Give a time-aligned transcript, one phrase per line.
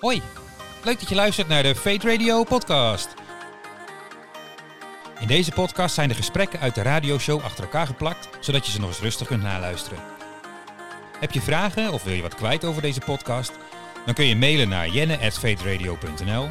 [0.00, 0.22] Hoi,
[0.84, 3.14] leuk dat je luistert naar de Fate Radio podcast.
[5.18, 8.80] In deze podcast zijn de gesprekken uit de radioshow achter elkaar geplakt, zodat je ze
[8.80, 9.98] nog eens rustig kunt naluisteren.
[11.18, 13.52] Heb je vragen of wil je wat kwijt over deze podcast?
[14.04, 16.48] Dan kun je mailen naar jenne.fateradio.nl,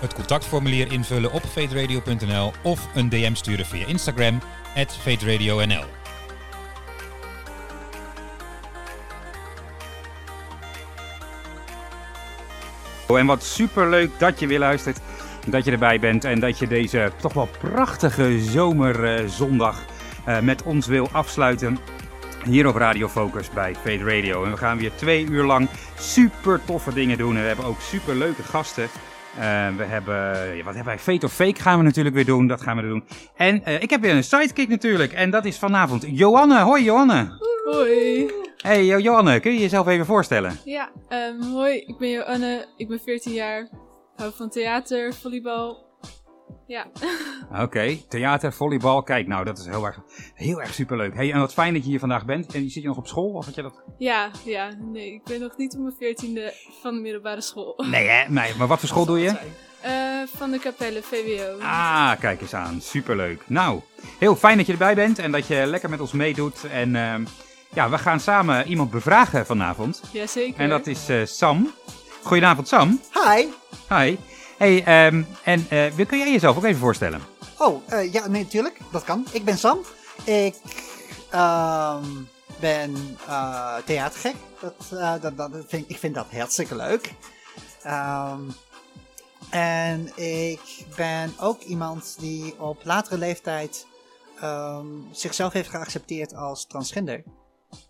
[0.00, 4.40] het contactformulier invullen op fateradio.nl of een DM sturen via Instagram,
[13.18, 15.00] En wat superleuk dat je weer luistert,
[15.46, 19.84] dat je erbij bent en dat je deze toch wel prachtige zomerzondag
[20.28, 21.78] uh, met ons wil afsluiten.
[22.44, 24.44] Hier op Radio Focus bij Fade Radio.
[24.44, 27.36] En we gaan weer twee uur lang super toffe dingen doen.
[27.36, 28.84] En we hebben ook super leuke gasten.
[28.84, 29.40] Uh,
[29.76, 30.98] we hebben, ja, wat hebben wij?
[30.98, 32.46] Fate of Fake gaan we natuurlijk weer doen.
[32.46, 33.04] Dat gaan we doen.
[33.36, 35.12] En uh, ik heb weer een sidekick natuurlijk.
[35.12, 36.60] En dat is vanavond Johanne.
[36.60, 37.38] Hoi Johanne.
[37.64, 38.45] Hoi.
[38.66, 40.58] Hey Johanne, kun je jezelf even voorstellen?
[40.64, 41.76] Ja, um, hoi.
[41.76, 42.66] Ik ben Johanne.
[42.76, 43.68] Ik ben 14 jaar.
[44.16, 45.84] Hou van theater, volleybal.
[46.66, 46.86] Ja.
[47.52, 48.04] Oké, okay.
[48.08, 49.02] theater, volleybal.
[49.02, 49.98] Kijk, nou, dat is heel erg,
[50.34, 51.14] heel erg superleuk.
[51.14, 52.54] Hey, en wat fijn dat je hier vandaag bent.
[52.54, 53.32] En zit je nog op school?
[53.32, 53.82] Of had je dat?
[53.98, 54.70] Ja, ja.
[54.78, 57.74] Nee, ik ben nog niet op mijn veertiende van de middelbare school.
[57.90, 58.28] Nee, hè?
[58.28, 59.32] Nee, maar wat voor school doe je?
[59.86, 61.58] Uh, van de Capelle, VWO.
[61.60, 62.80] Ah, kijk eens aan.
[62.80, 63.42] Superleuk.
[63.46, 63.80] Nou,
[64.18, 66.64] heel fijn dat je erbij bent en dat je lekker met ons meedoet.
[66.72, 67.14] En uh,
[67.76, 70.02] ja, we gaan samen iemand bevragen vanavond.
[70.12, 70.60] Jazeker.
[70.60, 71.72] En dat is uh, Sam.
[72.22, 73.00] Goedenavond, Sam.
[73.12, 73.46] Hi.
[73.88, 74.18] Hi.
[74.58, 77.20] Hey, um, en uh, kun jij jezelf ook even voorstellen?
[77.58, 78.78] Oh, uh, ja, nee, natuurlijk.
[78.90, 79.26] Dat kan.
[79.32, 79.78] Ik ben Sam.
[80.24, 80.54] Ik
[81.34, 82.28] um,
[82.60, 84.34] ben uh, theatergek.
[84.60, 87.12] Dat, dat, dat vind, ik vind dat hartstikke leuk.
[87.86, 88.54] Um,
[89.50, 93.86] en ik ben ook iemand die op latere leeftijd
[95.10, 97.22] zichzelf heeft geaccepteerd als transgender.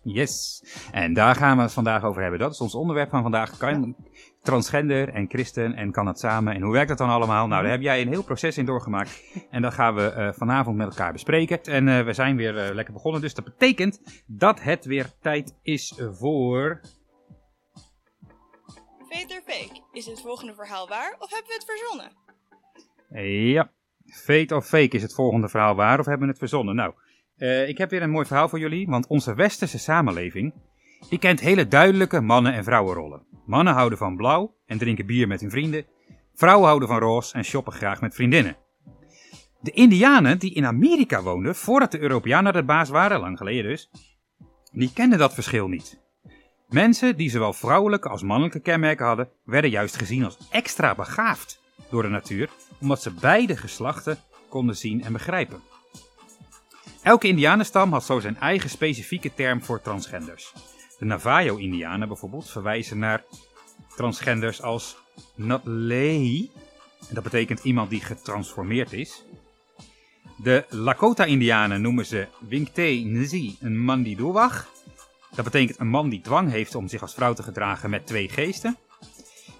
[0.03, 2.39] Yes, en daar gaan we het vandaag over hebben.
[2.39, 3.57] Dat is ons onderwerp van vandaag.
[3.57, 4.05] Kan ja.
[4.41, 7.47] transgender en christen en kan het samen en hoe werkt dat dan allemaal?
[7.47, 10.77] Nou, daar heb jij een heel proces in doorgemaakt en dat gaan we uh, vanavond
[10.77, 11.63] met elkaar bespreken.
[11.63, 15.57] En uh, we zijn weer uh, lekker begonnen, dus dat betekent dat het weer tijd
[15.61, 16.81] is voor...
[19.09, 19.81] Fate or fake?
[19.91, 22.11] Is het volgende verhaal waar of hebben we het verzonnen?
[23.53, 23.71] Ja,
[24.05, 26.75] fate of fake is het volgende verhaal waar of hebben we het verzonnen?
[26.75, 26.93] Nou...
[27.37, 30.53] Uh, ik heb weer een mooi verhaal voor jullie, want onze westerse samenleving
[31.09, 33.25] die kent hele duidelijke mannen- en vrouwenrollen.
[33.45, 35.85] Mannen houden van blauw en drinken bier met hun vrienden.
[36.33, 38.57] Vrouwen houden van roze en shoppen graag met vriendinnen.
[39.61, 43.89] De Indianen die in Amerika woonden voordat de Europeanen de baas waren, lang geleden dus,
[44.71, 45.99] die kenden dat verschil niet.
[46.69, 52.01] Mensen die zowel vrouwelijke als mannelijke kenmerken hadden, werden juist gezien als extra begaafd door
[52.01, 52.49] de natuur,
[52.81, 54.17] omdat ze beide geslachten
[54.49, 55.61] konden zien en begrijpen.
[57.07, 60.53] Elke indianenstam had zo zijn eigen specifieke term voor transgenders.
[60.99, 63.23] De Navajo-indianen bijvoorbeeld verwijzen naar
[63.95, 64.97] transgenders als
[65.35, 66.51] Natlei,
[67.09, 69.23] dat betekent iemand die getransformeerd is.
[70.37, 74.67] De Lakota-indianen noemen ze Winkte Nzi, een man die doorwag.
[75.35, 78.29] Dat betekent een man die dwang heeft om zich als vrouw te gedragen met twee
[78.29, 78.77] geesten.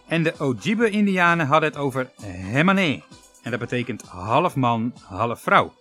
[0.08, 3.02] En de Ojibwe-indianen hadden het over Hemane,
[3.44, 5.74] en dat betekent half man, half vrouw.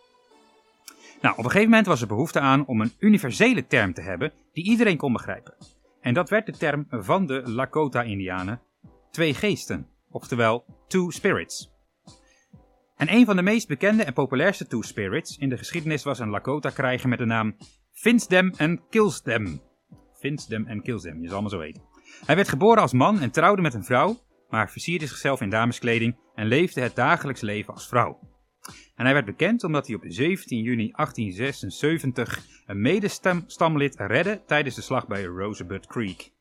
[1.27, 4.33] Nou, op een gegeven moment was er behoefte aan om een universele term te hebben
[4.53, 5.55] die iedereen kon begrijpen.
[6.01, 8.61] En dat werd de term van de Lakota-Indianen
[9.11, 11.73] twee geesten, oftewel two spirits.
[12.97, 16.31] En een van de meest bekende en populairste two spirits in de geschiedenis was een
[16.31, 17.57] Lakota-krijger met de naam
[17.93, 19.61] Finsdem en Kilsdem.
[20.13, 21.83] Finsdem en Kilsdem, je zal maar zo weten.
[22.27, 26.17] Hij werd geboren als man en trouwde met een vrouw, maar versierde zichzelf in dameskleding
[26.35, 28.36] en leefde het dagelijks leven als vrouw.
[28.95, 34.83] En hij werd bekend omdat hij op 17 juni 1876 een medestamlid redde tijdens de
[34.83, 36.33] slag bij Rosebud Creek.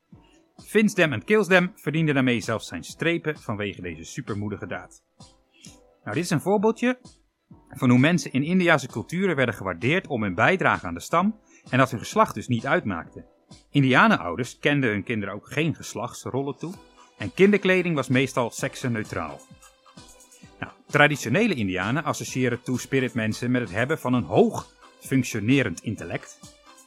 [0.63, 5.03] Finsdem en Killsdem verdienden daarmee zelfs zijn strepen vanwege deze supermoedige daad.
[6.03, 6.99] Nou, dit is een voorbeeldje
[7.69, 11.77] van hoe mensen in Indiase culturen werden gewaardeerd om hun bijdrage aan de stam en
[11.77, 13.25] dat hun geslacht dus niet uitmaakte.
[13.69, 16.73] Indianenouders kenden hun kinderen ook geen geslachtsrollen toe
[17.17, 19.39] en kinderkleding was meestal seksenneutraal.
[20.87, 24.67] Traditionele indianen associëren two-spirit mensen met het hebben van een hoog
[24.99, 26.39] functionerend intellect.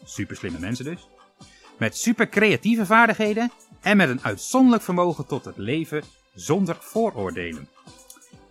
[0.04, 1.08] Super slimme mensen dus.
[1.78, 3.50] Met super creatieve vaardigheden
[3.80, 6.02] en met een uitzonderlijk vermogen tot het leven
[6.34, 7.68] zonder vooroordelen.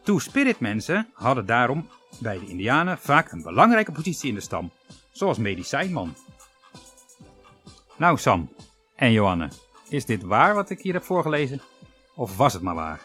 [0.04, 1.90] Two-spirit mensen hadden daarom
[2.20, 4.72] bij de indianen vaak een belangrijke positie in de stam,
[5.12, 6.16] zoals medicijnman.
[7.96, 8.50] Nou Sam
[8.96, 9.50] en Johanne,
[9.90, 11.62] is dit waar wat ik hier heb voorgelezen?
[12.16, 13.02] Of was het maar waar?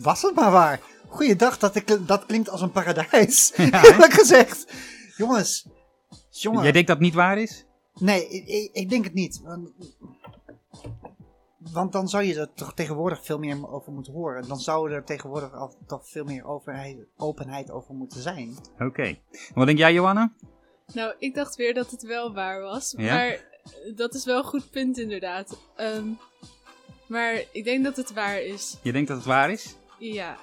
[0.00, 0.80] Was het maar waar.
[1.10, 3.52] Goeiedag, dat, ik, dat klinkt als een paradijs.
[3.56, 4.72] Ja, Eerlijk gezegd.
[5.16, 5.66] Jongens.
[6.30, 6.62] Jongen.
[6.62, 7.64] Jij denkt dat het niet waar is?
[7.98, 9.42] Nee, ik, ik denk het niet.
[11.58, 14.48] want dan zou je er toch tegenwoordig veel meer over moeten horen.
[14.48, 18.56] Dan zou er tegenwoordig al toch veel meer overheid, openheid over moeten zijn.
[18.78, 19.18] Oké.
[19.54, 20.32] Wat denk jij, Johanna?
[20.92, 22.94] Nou, ik dacht weer dat het wel waar was.
[22.96, 23.14] Ja?
[23.14, 23.44] Maar
[23.94, 25.58] dat is wel een goed punt, inderdaad.
[25.76, 26.06] Ehm,
[27.06, 28.76] maar ik denk dat het waar is.
[28.82, 29.74] Je denkt dat het waar is?
[30.00, 30.38] Ja.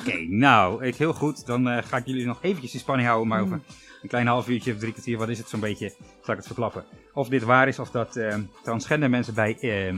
[0.00, 1.46] Oké, nou, ik, heel goed.
[1.46, 3.52] Dan eh, ga ik jullie nog eventjes in spanning houden, maar Hmm.
[3.52, 3.66] over
[4.02, 6.46] een klein half uurtje of drie kwartier, wat is het zo'n beetje, zal ik het
[6.46, 6.84] verklappen.
[7.14, 9.94] Of dit waar is, of dat eh, transgender mensen bij eh,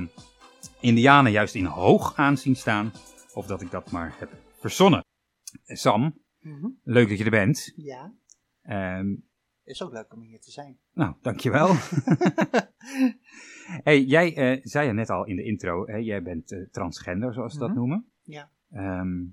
[0.80, 2.92] indianen juist in hoog aanzien staan,
[3.34, 4.30] of dat ik dat maar heb
[4.60, 5.04] verzonnen.
[5.64, 6.66] Sam, Mhm.
[6.82, 7.72] leuk dat je er bent.
[7.76, 8.12] Ja,
[8.62, 9.14] Ehm,
[9.64, 10.78] is ook leuk om hier te zijn.
[10.92, 11.68] nou, dankjewel.
[13.84, 17.32] hey, jij eh, zei ja net al in de intro, hè, jij bent eh, transgender,
[17.32, 17.78] zoals ze dat Mhm.
[17.78, 18.10] noemen.
[18.22, 18.50] Ja.
[18.70, 19.24] Ehm,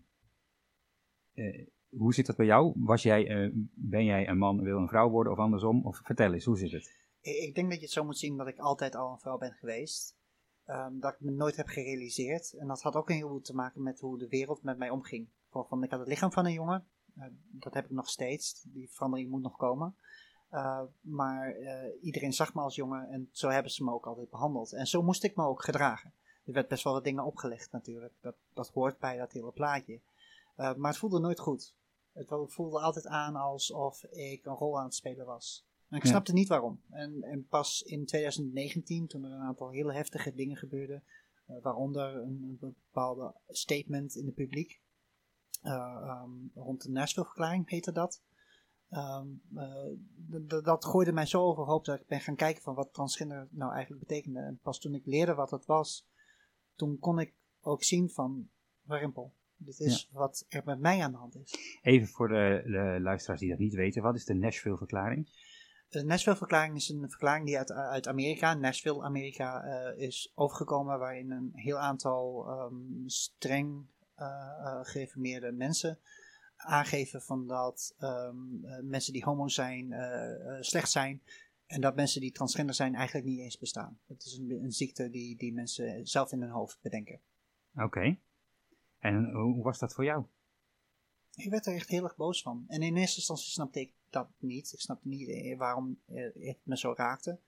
[1.33, 2.73] eh, hoe zit dat bij jou?
[2.75, 5.85] Was jij, eh, ben jij een man, wil een vrouw worden of andersom?
[5.85, 7.03] Of vertel eens, hoe zit het?
[7.21, 9.51] Ik, denk dat je het zo moet zien dat ik altijd al een vrouw ben
[9.51, 10.17] geweest.
[10.65, 12.53] Ehm, dat ik me nooit heb gerealiseerd.
[12.53, 15.27] En dat had ook een heleboel te maken met hoe de wereld met mij omging.
[15.49, 16.87] Van, ik had het lichaam van een jongen.
[17.15, 18.63] Eh, dat heb ik nog steeds.
[18.63, 19.95] Die verandering moet nog komen.
[21.01, 21.55] Maar
[22.01, 24.73] iedereen zag me als jongen en zo hebben ze me ook altijd behandeld.
[24.73, 26.13] En zo moest ik me ook gedragen.
[26.45, 28.13] Er werd best wel wat dingen opgelegd natuurlijk.
[28.21, 30.01] Dat, dat hoort bij dat hele plaatje.
[30.55, 31.75] Eh, maar het voelde nooit goed.
[32.11, 35.65] Het voelde altijd aan alsof ik een rol aan het spelen was.
[35.89, 36.09] En ik Ja.
[36.09, 36.81] snapte niet waarom.
[36.89, 41.03] En, en pas in 2019, toen er een aantal hele heftige dingen gebeurden,
[41.45, 44.81] eh, waaronder een, een bepaalde statement in het publiek,
[45.61, 48.21] eh, ehm, rond de Nashville-verklaring heette dat.
[48.89, 53.47] Ehm, eh, dat gooide mij zo overhoop dat ik ben gaan kijken van wat transgender
[53.51, 54.39] nou eigenlijk betekende.
[54.39, 56.07] En pas toen ik leerde wat het was,
[56.75, 58.49] toen kon ik ook zien van,
[58.81, 61.79] warempel, dit is wat er met mij aan de hand is.
[61.81, 65.29] Even voor de, de luisteraars die dat niet weten, wat is de Nashville-verklaring?
[65.89, 70.99] De Nashville-verklaring is een verklaring die uit, uit Amerika, Nashville, Amerika, eh, is overgekomen.
[70.99, 73.85] Waarin een heel aantal ehm, streng
[74.15, 75.99] eh, gereformeerde mensen
[76.55, 79.93] aangeven van dat ehm, eh, mensen die homo zijn
[80.59, 81.21] slecht zijn.
[81.65, 83.99] En dat mensen die transgender zijn eigenlijk niet eens bestaan.
[84.07, 87.19] Het is een, een ziekte die, die mensen zelf in hun hoofd bedenken.
[87.75, 88.17] Oké.
[88.99, 90.25] En hoe was dat voor jou?
[91.35, 92.63] Ik werd er echt heel erg boos van.
[92.67, 94.73] En in eerste instantie snapte ik dat niet.
[94.73, 97.39] Ik snapte niet eh, waarom eh, het me zo raakte.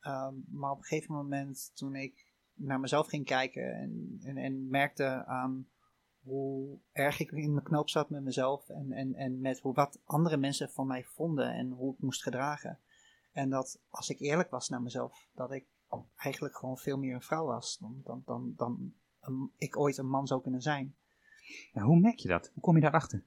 [0.00, 4.68] Ehm, maar op een gegeven moment, toen ik naar mezelf ging kijken en, en, en
[4.68, 5.68] merkte aan
[6.22, 10.00] hoe erg ik in mijn knoop zat met mezelf en, en, en met hoe, wat
[10.04, 12.78] andere mensen van mij vonden en hoe ik moest gedragen.
[13.32, 15.66] En dat als ik eerlijk was naar mezelf, dat ik
[16.16, 20.08] eigenlijk gewoon veel meer een vrouw was dan, dan, dan, dan een- ik ooit een
[20.08, 20.96] man zou kunnen zijn.
[21.72, 22.50] Hoe merk je dat?
[22.54, 23.24] Hoe kom je daarachter?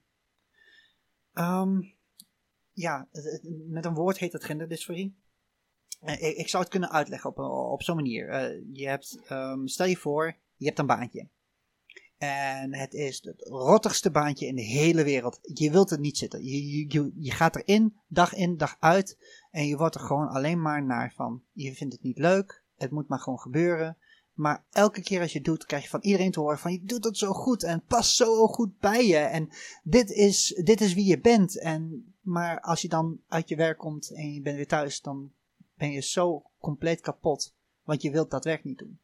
[1.34, 1.82] Ehm,
[2.72, 3.08] ja,
[3.68, 5.16] met een woord heet het genderdysforie.
[6.00, 7.38] Eh, ik, ik zou het kunnen uitleggen op,
[7.72, 8.30] op zo'n manier.
[8.30, 11.28] Eh, je hebt, ehm, stel je voor, je hebt een baantje.
[12.24, 15.40] En het is het rottigste baantje in de hele wereld.
[15.42, 16.44] Je wilt er niet zitten.
[16.44, 19.18] Je, je, je, gaat erin, dag in, dag uit.
[19.52, 21.44] En je wordt er gewoon alleen maar naar van.
[21.52, 22.64] Je vindt het niet leuk.
[22.76, 23.98] Het moet maar gewoon gebeuren.
[24.34, 26.84] Maar elke keer als je het doet, krijg je van iedereen te horen van je
[26.84, 29.18] doet het zo goed en past zo goed bij je.
[29.18, 29.50] En
[29.84, 31.60] dit is, dit is wie je bent.
[31.60, 35.32] En, maar als je dan uit je werk komt en je bent weer thuis, dan
[35.76, 37.56] ben je zo compleet kapot.
[37.84, 39.00] Want je wilt dat werk niet doen.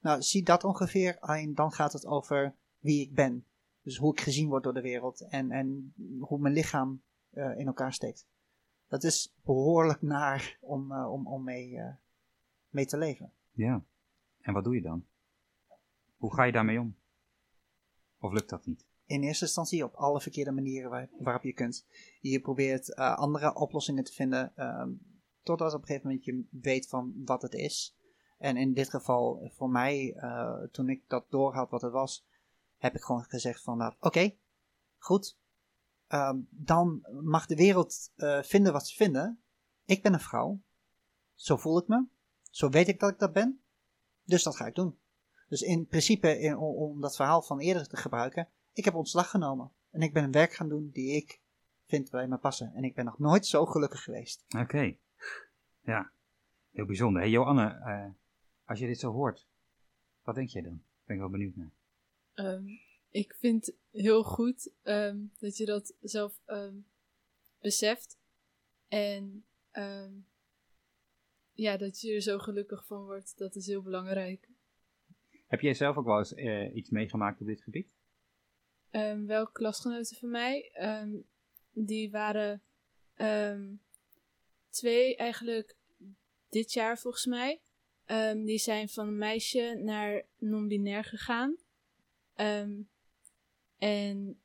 [0.00, 1.18] Nou, zie dat ongeveer.
[1.20, 3.46] Alleen dan gaat het over wie ik ben.
[3.82, 5.20] Dus hoe ik gezien word door de wereld.
[5.20, 8.26] En, en hoe mijn lichaam eh, in elkaar steekt.
[8.88, 11.94] Dat is behoorlijk naar om, eh, om, om mee, eh,
[12.68, 13.32] mee te leven.
[13.50, 13.84] Ja.
[14.40, 15.06] En wat doe je dan?
[16.16, 16.96] Hoe ga je daarmee om?
[18.18, 18.90] Of lukt dat niet?
[19.06, 21.86] in eerste instantie op alle verkeerde manieren waar- waarop je kunt.
[22.20, 24.90] Je probeert andere oplossingen te vinden, ehm,
[25.42, 27.96] totdat op een gegeven moment je weet van wat het is.
[28.38, 30.16] En in dit geval, voor mij,
[30.70, 32.26] toen ik dat doorhad wat het was,
[32.82, 34.34] heb ik gewoon gezegd van, nou, oké,
[34.98, 35.38] goed.
[36.06, 39.42] Ehm, dan mag de wereld eh, vinden wat ze vinden.
[39.84, 40.60] Ik ben een vrouw.
[41.34, 42.04] Zo voel ik me.
[42.50, 43.62] Zo weet ik dat ik dat ben.
[44.24, 44.98] Dus dat ga ik doen.
[45.48, 49.30] Dus in principe, in, om, om dat verhaal van eerder te gebruiken, ik heb ontslag
[49.30, 49.72] genomen.
[49.90, 51.40] En ik ben een werk gaan doen die ik
[51.86, 52.72] vind bij me passen.
[52.74, 54.44] En ik ben nog nooit zo gelukkig geweest.
[54.58, 54.96] Oké.
[55.80, 56.12] Ja.
[56.70, 57.22] Heel bijzonder.
[57.22, 58.10] Hey Joanne, eh,
[58.64, 59.48] als je dit zo hoort,
[60.22, 60.82] wat denk jij dan?
[61.04, 61.72] Ben ik wel benieuwd naar.
[62.34, 62.64] Ehm,
[63.10, 66.76] ik vind heel goed ehm, dat je dat zelf ehm,
[67.60, 68.20] beseft.
[68.88, 69.46] En
[71.52, 74.48] ja, dat je er zo gelukkig van wordt, dat is heel belangrijk.
[75.46, 77.88] Heb jij zelf ook wel eens eh, iets meegemaakt op dit gebied?
[79.26, 80.72] Welke klasgenoten van mij,
[81.70, 82.62] die waren
[84.68, 85.76] twee eigenlijk
[86.48, 87.60] dit jaar volgens mij.
[88.44, 91.56] Die zijn van een meisje naar non-binair gegaan.
[92.34, 92.80] Ehm,
[93.78, 94.40] en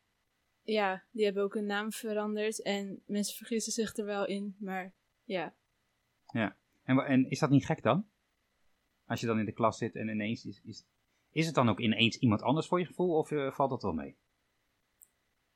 [0.61, 2.61] ja, die hebben ook hun naam veranderd.
[2.61, 5.55] En mensen vergissen zich er wel in, maar ja.
[6.83, 8.07] En, wa- en is dat niet gek dan?
[9.05, 10.85] Als je dan in de klas zit en ineens is, is,
[11.31, 13.93] is het dan ook ineens iemand anders voor je gevoel of eh, valt dat wel
[13.93, 14.17] mee?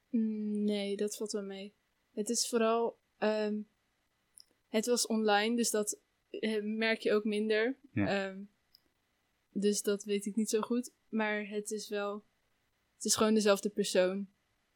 [0.09, 1.73] Mm, Nee, dat valt wel mee.
[2.13, 2.99] Het is vooral.
[3.17, 3.59] ehm,
[4.69, 7.77] het was online, dus dat eh, merk je ook minder.
[7.93, 8.07] Ja.
[8.07, 8.41] Ehm,
[9.51, 10.91] dus dat weet ik niet zo goed.
[11.09, 12.23] Maar het is wel.
[12.95, 14.27] Het is gewoon dezelfde persoon.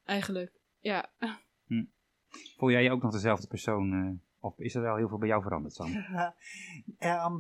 [0.04, 0.52] Eigenlijk.
[0.80, 1.12] Ja.
[2.58, 5.28] Voel jij je ook nog dezelfde persoon eh, of is er wel heel veel bij
[5.28, 5.94] jou veranderd, Sam?
[6.98, 7.40] Ehm,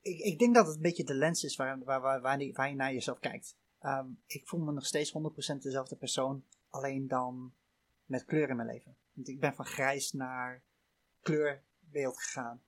[0.00, 2.52] ik, ik denk dat het een beetje de lens is waar, waar, waar, waar, die-
[2.52, 3.56] waar je naar jezelf kijkt.
[3.80, 7.54] Ehm, ik voel me nog steeds 100% dezelfde persoon, alleen dan
[8.04, 8.96] met kleur in mijn leven.
[9.12, 10.62] Want ik ben van grijs naar
[11.20, 12.62] kleurbeeld gegaan.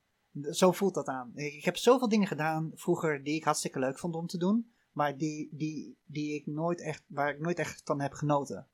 [0.51, 1.31] Zo voelt dat aan.
[1.35, 5.17] Ik, heb zoveel dingen gedaan vroeger die ik hartstikke leuk vond om te doen, maar
[5.17, 8.67] die, die, die ik nooit echt, waar ik nooit echt van heb genoten.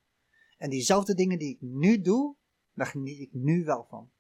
[0.58, 2.36] En diezelfde dingen die ik nu doe,
[2.74, 4.12] daar geniet ik nu wel van.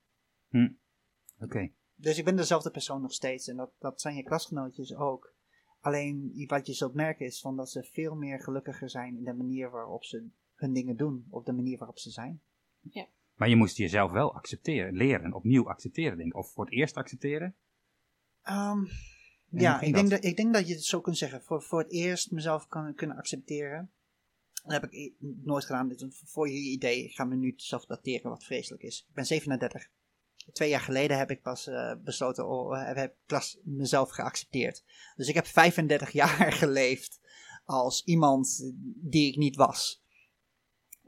[1.39, 1.71] Oké.
[1.95, 3.47] Dus ik ben dezelfde persoon nog steeds.
[3.47, 5.33] En dat, dat zijn je klasgenootjes ook.
[5.79, 9.33] Alleen wat je zult merken is van dat ze veel meer gelukkiger zijn in de
[9.33, 11.27] manier waarop ze hun dingen doen.
[11.29, 12.41] Op de manier waarop ze zijn.
[13.35, 16.37] Maar je moest jezelf wel accepteren, leren, opnieuw accepteren, denk ik.
[16.37, 17.55] Of voor het eerst accepteren.
[18.41, 18.85] Ehm,
[19.49, 20.23] ja, ik denk, dat?
[20.23, 21.43] ik denk dat je het zo kunt zeggen.
[21.43, 23.91] Voor, voor het eerst mezelf kan, kunnen accepteren.
[24.63, 25.13] Dat heb ik
[25.43, 25.87] nooit gedaan.
[25.87, 27.03] Dit voor je idee.
[27.03, 29.05] Ik ga me nu zelf dateren wat vreselijk is.
[29.09, 29.89] Ik ben 37.
[30.51, 34.83] Twee jaar geleden heb ik pas eh, besloten, oh, heb ik pas mezelf geaccepteerd.
[35.15, 37.19] Dus ik heb 35 jaar geleefd
[37.65, 40.03] als iemand die ik niet was.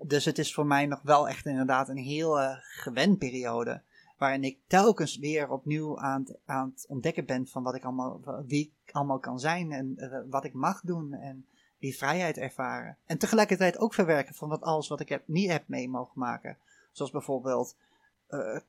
[0.02, 3.82] Dus het is voor mij nog wel echt inderdaad een heel eh, gewend periode.
[4.18, 8.22] Waarin ik telkens weer opnieuw aan het, aan het ontdekken ben van wat ik allemaal,
[8.48, 11.46] wie ik allemaal kan zijn en eh, wat ik mag doen en
[11.80, 12.98] die vrijheid ervaren.
[13.06, 16.58] En tegelijkertijd ook verwerken van wat alles wat ik heb, niet heb mee mogen maken.
[16.92, 17.76] Zoals bijvoorbeeld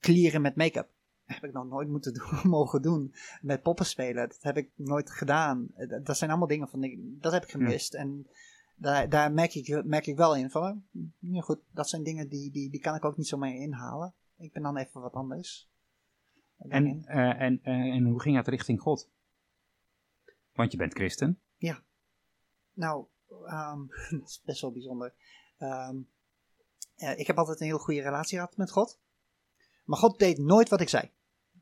[0.01, 0.89] klieren met make-up.
[1.25, 3.15] Heb ik nog nooit moeten doen, mogen doen.
[3.41, 4.29] Met poppen spelen.
[4.29, 5.69] Dat heb ik nooit gedaan.
[6.03, 7.95] Dat, zijn allemaal dingen van, ik- dat heb ik gemist.
[7.95, 8.27] En
[8.79, 10.85] daar, daar merk, ik, merk ik wel in van,
[11.19, 14.15] ja goed, dat zijn dingen die, die, die kan ik ook niet zo mee inhalen.
[14.37, 15.69] Ik ben dan even wat anders.
[16.59, 19.11] En, eh, en, eh, en hoe ging het richting God?
[20.53, 21.41] Want je bent christen.
[22.79, 23.07] Nou,
[23.47, 23.87] ehm,
[24.19, 25.15] dat is best wel bijzonder.
[25.59, 25.97] Ehm,
[26.95, 29.01] eh, ik heb altijd een heel goede relatie gehad met God.
[29.85, 31.11] Maar God deed nooit wat ik zei.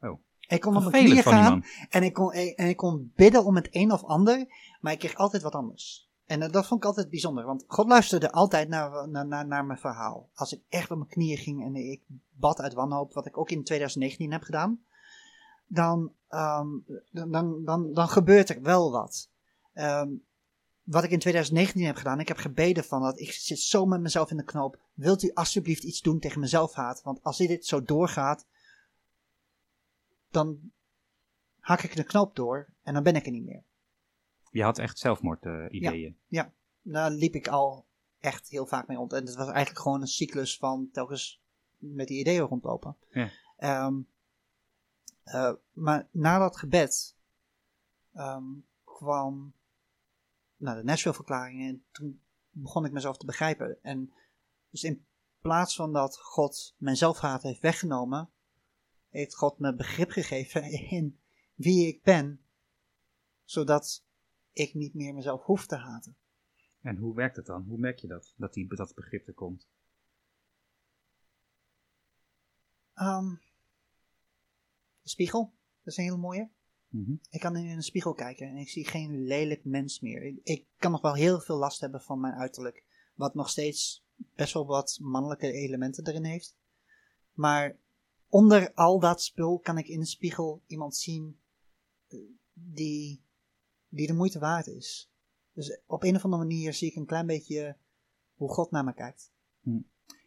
[0.00, 0.20] Oh.
[0.40, 3.56] Ik kon op mijn Vervelend knieën gaan en ik, kon, en ik kon bidden om
[3.56, 4.46] het een of ander,
[4.80, 6.05] maar ik kreeg altijd wat anders.
[6.26, 9.64] En eh, dat vond ik altijd bijzonder, want God luisterde altijd naar, naar, naar, naar
[9.64, 10.30] mijn verhaal.
[10.35, 13.50] Als ik echt op mijn knieën ging en ik bad uit wanhoop, wat ik ook
[13.50, 14.85] in 2019 heb gedaan,
[15.66, 16.68] dan, ehm,
[17.11, 19.30] dan, dan, dan, dan gebeurt er wel wat.
[19.73, 20.09] Ehm,
[20.83, 24.00] wat ik in 2019 heb gedaan, ik heb gebeden van dat ik zit zo met
[24.00, 24.78] mezelf in de knoop.
[24.95, 27.02] Wilt u alsjeblieft iets doen tegen mijn zelfhaat?
[27.02, 28.47] Want als dit zo doorgaat,
[30.30, 30.73] dan
[31.61, 33.62] hak ik de knoop door en dan ben ik er niet meer.
[34.56, 36.18] Je had echt zelfmoord-ideeën.
[36.82, 37.86] Daar liep ik al
[38.18, 39.12] echt heel vaak mee rond.
[39.12, 41.42] En het was eigenlijk gewoon een cyclus van telkens
[41.76, 42.96] met die ideeën rondlopen.
[43.10, 43.30] Ja.
[43.56, 44.00] Ehm,
[45.22, 47.16] eh, maar na dat gebed
[48.12, 48.44] ehm,
[48.84, 49.54] kwam
[50.56, 52.20] nou, de Nashville-verklaring en toen
[52.50, 53.82] begon ik mezelf te begrijpen.
[53.82, 54.12] En
[54.70, 55.06] dus in
[55.40, 58.30] plaats van dat God mijn zelfhaat heeft weggenomen,
[59.08, 61.20] heeft God me begrip gegeven in
[61.54, 62.40] wie ik ben,
[63.44, 64.05] zodat
[64.56, 66.16] ik niet meer mezelf hoef te haten.
[66.80, 67.62] En hoe werkt het dan?
[67.62, 68.34] Hoe merk je dat?
[68.36, 69.68] Dat die, dat begrip er komt?
[72.94, 73.34] Ehm,
[75.02, 76.50] de spiegel, dat is een hele mooie.
[76.88, 77.14] Mhm.
[77.30, 80.22] Ik kan in een spiegel kijken en ik zie geen lelijk mens meer.
[80.22, 82.84] Ik, ik kan nog wel heel veel last hebben van mijn uiterlijk,
[83.14, 86.56] wat nog steeds best wel wat mannelijke elementen erin heeft.
[87.32, 87.76] Maar
[88.28, 91.40] onder al dat spul kan ik in de spiegel iemand zien
[92.08, 92.18] eh,
[92.52, 93.25] die,
[93.96, 95.10] die de moeite waard is.
[95.52, 97.76] Dus op een of andere manier zie ik een klein beetje
[98.34, 99.32] hoe God naar me kijkt.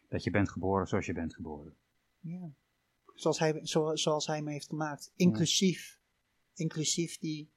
[0.09, 1.75] Dat je bent geboren zoals je bent geboren.
[2.19, 2.51] Ja.
[3.13, 5.11] Zoals hij, zo, zoals hij me heeft gemaakt.
[5.15, 5.99] Inclusief,
[6.53, 7.49] inclusief die,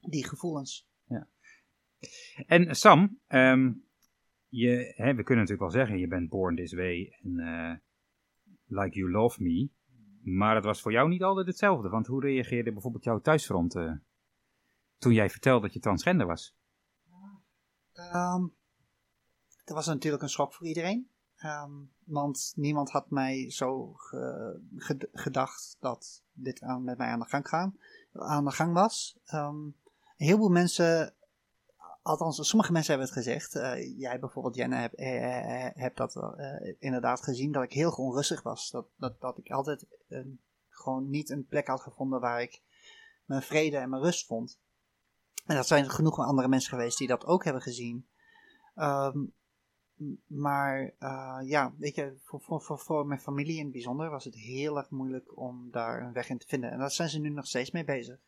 [0.00, 0.88] die gevoelens.
[2.46, 3.72] En Sam, ehm,
[4.48, 7.74] je, hè, we kunnen natuurlijk wel zeggen, je bent born this way en eh,
[8.66, 9.68] like you love me.
[10.22, 11.88] Maar het was voor jou niet altijd hetzelfde.
[11.88, 13.92] Want hoe reageerde bijvoorbeeld jouw thuisfront eh,
[14.98, 16.54] toen jij vertelde dat je transgender was?
[17.92, 18.46] Ehm,
[19.64, 21.10] dat was natuurlijk een schok voor iedereen.
[21.36, 21.72] Ehm,
[22.04, 27.26] want niemand had mij zo ge- ge- gedacht dat dit aan, met mij aan de
[27.28, 27.78] gang, gaan,
[28.12, 29.18] aan de gang was.
[29.24, 29.74] Ehm, een
[30.16, 31.14] heleboel mensen,
[32.02, 33.54] althans sommige mensen hebben het gezegd.
[33.54, 36.14] eh, jij bijvoorbeeld, Jenna, hebt eh, dat
[36.78, 37.52] inderdaad gezien.
[37.52, 38.70] Dat ik heel onrustig was.
[38.70, 39.86] Dat, dat, dat ik altijd
[40.68, 42.62] gewoon niet een plek had gevonden waar ik
[43.24, 44.60] mijn vrede en mijn rust vond.
[45.46, 48.06] En dat zijn genoeg andere mensen geweest die dat ook hebben gezien.
[48.74, 49.18] Ehm,
[50.26, 54.34] maar eh, ja, weet je, voor, voor, voor, mijn familie in het bijzonder was het
[54.34, 56.70] heel erg moeilijk om daar een weg in te vinden.
[56.70, 58.18] En daar zijn ze nu nog steeds mee bezig.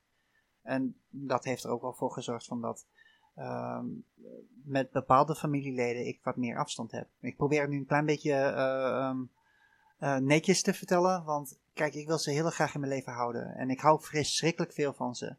[0.62, 2.86] En dat heeft er ook wel voor gezorgd van dat
[3.34, 3.86] ehm,
[4.64, 7.08] met bepaalde familieleden ik wat meer afstand heb.
[7.20, 9.18] Ik probeer nu een klein beetje eh, ehm,
[9.98, 13.54] eh, netjes te vertellen, want kijk, ik wil ze heel graag in mijn leven houden.
[13.54, 15.36] En ik hou verschrikkelijk veel van ze.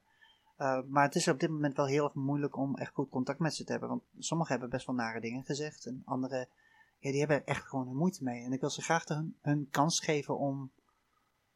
[0.60, 3.40] Uh, maar het is op dit moment wel heel erg moeilijk om echt goed contact
[3.40, 3.90] met ze te hebben.
[3.90, 5.86] Want sommigen hebben best wel nare dingen gezegd.
[5.86, 6.48] En anderen,
[6.98, 8.44] ja, die hebben er echt gewoon moeite mee.
[8.44, 10.72] En ik wil ze graag hun, hun kans geven om,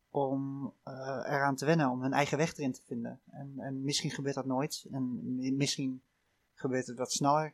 [0.10, 0.94] om uh,
[1.26, 1.90] eraan te wennen.
[1.90, 3.20] Om hun eigen weg erin te vinden.
[3.30, 4.88] En, en misschien gebeurt dat nooit.
[4.92, 6.02] En misschien
[6.54, 7.54] gebeurt het wat sneller.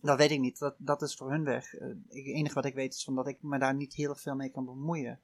[0.00, 0.58] Dat weet ik niet.
[0.58, 1.74] Dat, dat is voor hun weg.
[1.74, 4.34] Uh, het enige wat ik weet is van dat ik me daar niet heel veel
[4.34, 5.20] mee kan bemoeien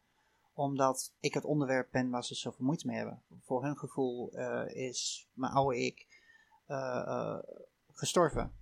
[0.58, 3.22] omdat ik het onderwerp ben waar ze zoveel moeite mee hebben.
[3.42, 6.06] Voor hun gevoel uh, is mijn oude ik
[6.68, 7.38] uh, uh,
[7.92, 8.52] gestorven.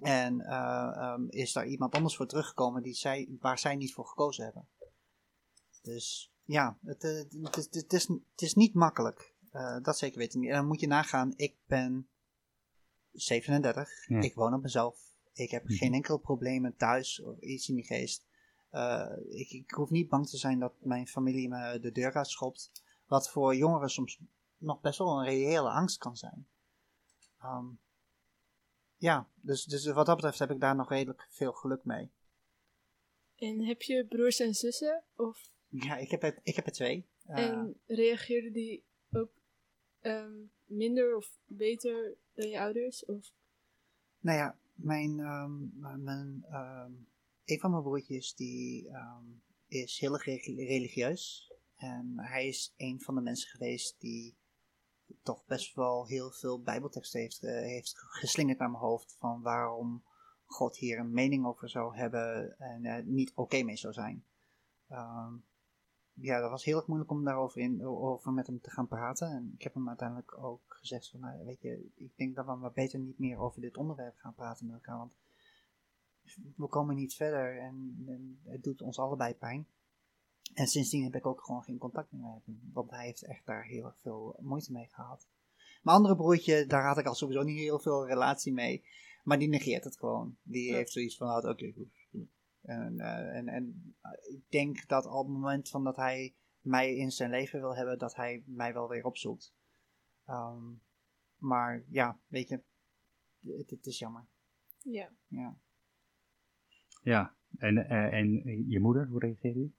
[0.00, 4.44] En um, is daar iemand anders voor teruggekomen die zij, waar zij niet voor gekozen
[4.44, 4.68] hebben.
[5.82, 9.34] Dus ja, het, het, het, het is, het is niet makkelijk.
[9.82, 10.50] dat zeker weten niet.
[10.50, 12.08] En dan moet je nagaan, ik ben
[13.12, 14.20] 37, ja.
[14.20, 14.98] ik woon op mezelf.
[15.32, 18.28] Ik heb geen enkel probleem thuis of iets in die geest.
[18.72, 22.72] Uh, ik, ik, hoef niet bang te zijn dat mijn familie me de deur uitschopt.
[23.06, 24.20] Wat voor jongeren soms
[24.58, 26.46] nog best wel een reële angst kan zijn.
[27.44, 27.78] Um,
[28.96, 32.10] ja, dus, dus wat dat betreft heb ik daar nog redelijk veel geluk mee.
[33.36, 35.02] En heb je broers en zussen?
[35.16, 35.50] Of?
[35.68, 37.06] Ja, ik heb er, ik heb er twee.
[37.28, 39.30] Uh, en reageerden die ook
[40.00, 43.04] um, minder of beter dan je ouders?
[43.04, 43.32] Of?
[44.20, 46.44] Nou ja, mijn, um, mijn
[47.50, 51.52] een van mijn broertjes die um, is heel erg religieus.
[51.76, 54.34] En hij is een van de mensen geweest die
[55.22, 59.16] toch best wel heel veel bijbelteksten heeft, heeft geslingerd naar mijn hoofd.
[59.18, 60.02] Van waarom
[60.44, 64.24] God hier een mening over zou hebben en uh, niet oké mee zou zijn.
[64.90, 65.44] Um,
[66.12, 69.30] ja, dat was heel erg moeilijk om daarover in, over met hem te gaan praten.
[69.30, 72.54] En ik heb hem uiteindelijk ook gezegd van, nou, weet je, ik denk dat we
[72.54, 74.96] maar beter niet meer over dit onderwerp gaan praten met elkaar.
[74.96, 75.16] Want
[76.56, 79.66] we komen niet verder en, en, het doet ons allebei pijn.
[80.54, 83.46] En sindsdien heb ik ook gewoon geen contact meer met hem, want hij heeft echt
[83.46, 85.28] daar heel erg veel moeite mee gehad.
[85.82, 88.84] Mijn andere broertje, daar had ik al sowieso niet heel veel relatie mee,
[89.24, 90.36] maar die negeert het gewoon.
[90.42, 90.76] Die ja.
[90.76, 91.88] heeft zoiets van, oké, okay, goed.
[92.60, 93.94] En, uh, en, en
[94.28, 97.98] ik denk dat op het moment van dat hij mij in zijn leven wil hebben,
[97.98, 99.54] dat hij mij wel weer opzoekt.
[100.28, 100.82] Um,
[101.36, 102.60] maar ja, weet je,
[103.56, 104.26] het, het is jammer.
[104.82, 105.10] Ja.
[105.26, 105.56] Ja.
[107.00, 109.74] Ja, en, uh, en je moeder, hoe reageert die?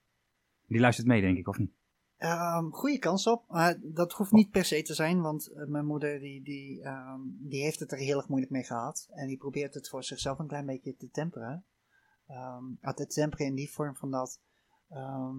[0.68, 1.72] Die luistert mee, denk ik, of niet?
[2.18, 3.46] Um, goede kans op.
[3.82, 7.62] Dat hoeft niet per se te zijn, want uh, mijn moeder die, die, um, die
[7.62, 9.10] heeft het er heel erg moeilijk mee gehad.
[9.14, 11.66] En die probeert het voor zichzelf een klein beetje te temperen.
[12.28, 14.42] Um, te temperen in die vorm van dat
[14.90, 15.30] uh,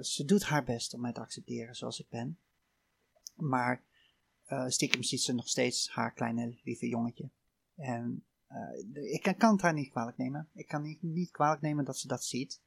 [0.00, 2.38] ze doet haar best om mij te accepteren zoals ik ben.
[3.34, 3.82] Maar
[4.68, 7.30] stiekem ziet ze nog steeds haar kleine lieve jongetje.
[7.76, 10.48] En uh, ik kan het haar niet kwalijk nemen.
[10.54, 12.60] Ik kan niet, niet kwalijk nemen dat ze dat ziet.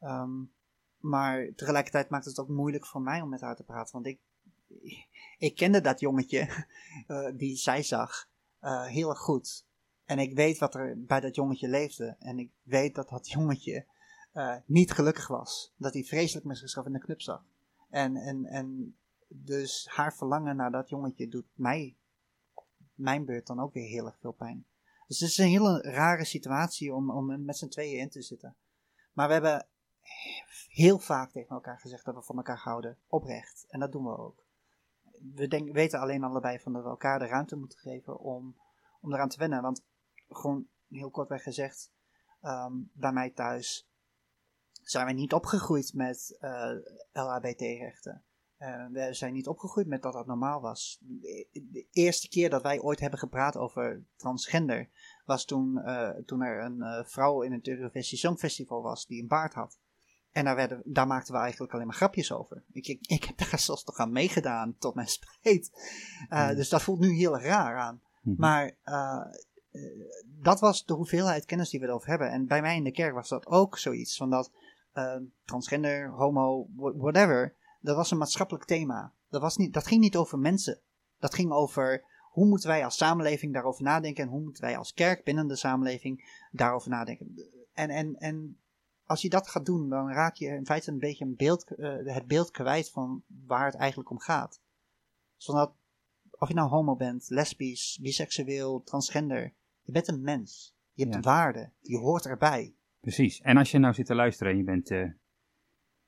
[0.00, 0.52] Um,
[0.98, 3.92] maar tegelijkertijd maakt het ook moeilijk voor mij om met haar te praten.
[3.92, 4.20] Want ik,
[5.38, 6.66] ik kende dat jongetje
[7.08, 8.28] uh, die zij zag
[8.62, 9.66] uh, heel erg goed.
[10.04, 12.16] En ik weet wat er bij dat jongetje leefde.
[12.18, 13.86] En ik weet dat dat jongetje
[14.64, 15.72] niet gelukkig was.
[15.76, 17.44] Dat hij vreselijk met zichzelf in de club zag.
[17.90, 18.96] En, en, en
[19.28, 21.96] dus haar verlangen naar dat jongetje doet mij,
[22.94, 24.66] mijn beurt dan ook weer heel erg veel pijn.
[25.08, 28.56] Dus het is een hele rare situatie om, om met z'n tweeën in te zitten.
[29.12, 29.66] Maar we hebben
[30.68, 32.98] heel vaak tegen elkaar gezegd dat we van elkaar houden.
[33.06, 33.64] Oprecht.
[33.68, 34.44] En dat doen we ook.
[35.34, 38.56] We weten alleen allebei van dat we elkaar de ruimte moeten geven om,
[39.00, 39.62] om eraan te wennen.
[39.62, 39.84] Want
[40.28, 41.92] gewoon heel kortweg gezegd,
[42.42, 43.88] um, bij mij thuis
[44.82, 46.70] zijn we niet opgegroeid met uh,
[47.12, 48.24] LHBT-rechten.
[48.62, 50.98] Uh, we zijn niet opgegroeid met dat dat normaal was.
[51.00, 54.88] De, eerste keer dat wij ooit hebben gepraat over transgender
[55.24, 59.28] was toen, uh, toen er een uh, vrouw in het Eurovisie Songfestival was die een
[59.28, 59.78] baard had.
[60.32, 62.64] En daar, werden, daar maakten we eigenlijk alleen maar grapjes over.
[62.72, 65.70] Ik, ik, ik heb daar zelfs toch aan meegedaan, tot mijn spijt.
[66.30, 66.56] Uh, mm.
[66.56, 67.94] Dus dat voelt nu heel raar aan.
[67.94, 68.34] Mm -hmm.
[68.38, 69.26] Maar eh,
[70.24, 72.30] dat was de hoeveelheid kennis die we erover hebben.
[72.30, 74.16] En bij mij in de kerk was dat ook zoiets.
[74.16, 74.50] Van dat
[75.44, 77.56] transgender, homo, whatever.
[77.80, 79.12] Dat was een maatschappelijk thema.
[79.28, 80.80] Dat, was niet, dat ging niet over mensen.
[81.18, 84.24] Dat ging over hoe moeten wij als samenleving daarover nadenken.
[84.24, 87.34] En hoe moeten wij als kerk binnen de samenleving daarover nadenken.
[87.72, 88.60] En, en, en
[89.04, 92.14] als je dat gaat doen, dan raak je in feite een beetje een beeld, uh,
[92.14, 94.60] het beeld kwijt van waar het eigenlijk om gaat.
[95.36, 95.74] Zodat,
[96.30, 100.76] of je nou homo bent, lesbisch, biseksueel, transgender, je bent een mens.
[100.92, 101.20] Je hebt Ja.
[101.20, 101.72] waarde.
[101.80, 102.74] Je hoort erbij.
[103.00, 103.40] Precies.
[103.40, 105.10] En als je nou zit te luisteren en je bent, eh,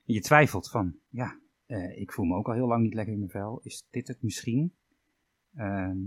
[0.02, 1.39] je twijfelt van, ja,
[1.70, 3.60] eh, ik voel me ook al heel lang niet lekker in mijn vel.
[3.62, 4.74] Is dit het misschien?
[5.54, 5.98] Ehm,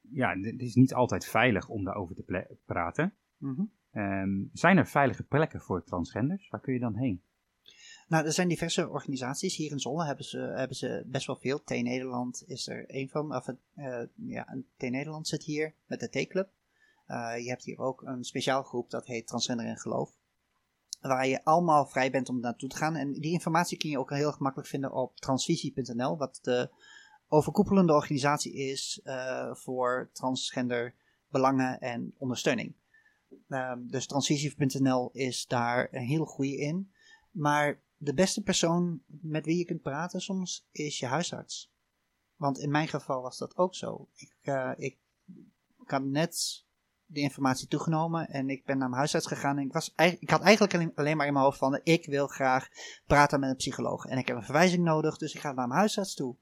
[0.00, 3.14] ja, het is niet altijd veilig om daarover te praten.
[3.36, 3.62] Mhm.
[3.90, 6.48] Ehm, zijn er veilige plekken voor transgenders?
[6.48, 7.22] Waar kun je dan heen?
[8.08, 9.56] Nou, er zijn diverse organisaties.
[9.56, 11.62] Hier in Zwolle hebben ze, hebben ze best wel veel.
[11.62, 13.34] T-Nederland is er een van.
[13.34, 16.50] Of, eh, ja, een T-Nederland zit hier met de T-Club.
[17.06, 20.19] Eh, je hebt hier ook een speciaal groep dat heet Transgender en Geloof.
[21.00, 22.96] Waar je allemaal vrij bent om naartoe te gaan.
[22.96, 26.16] En die informatie kun je ook heel gemakkelijk vinden op transvisie.nl.
[26.16, 26.70] Wat de
[27.28, 30.94] overkoepelende organisatie is eh, voor transgender
[31.28, 32.74] belangen en ondersteuning.
[33.48, 36.92] Ehm, dus transvisie.nl is daar een heel goede in.
[37.30, 41.72] Maar de beste persoon met wie je kunt praten soms is je huisarts.
[42.36, 44.08] Want in mijn geval was dat ook zo.
[44.14, 44.98] Ik, eh, ik,
[45.84, 46.64] had net
[47.12, 49.58] de informatie toegenomen en ik ben naar mijn huisarts gegaan.
[49.58, 52.68] En ik, was, ik had eigenlijk alleen- maar in mijn hoofd van, ik wil graag
[53.06, 54.06] praten met een psycholoog.
[54.06, 56.36] En ik heb een verwijzing nodig, dus ik ga naar mijn huisarts toe.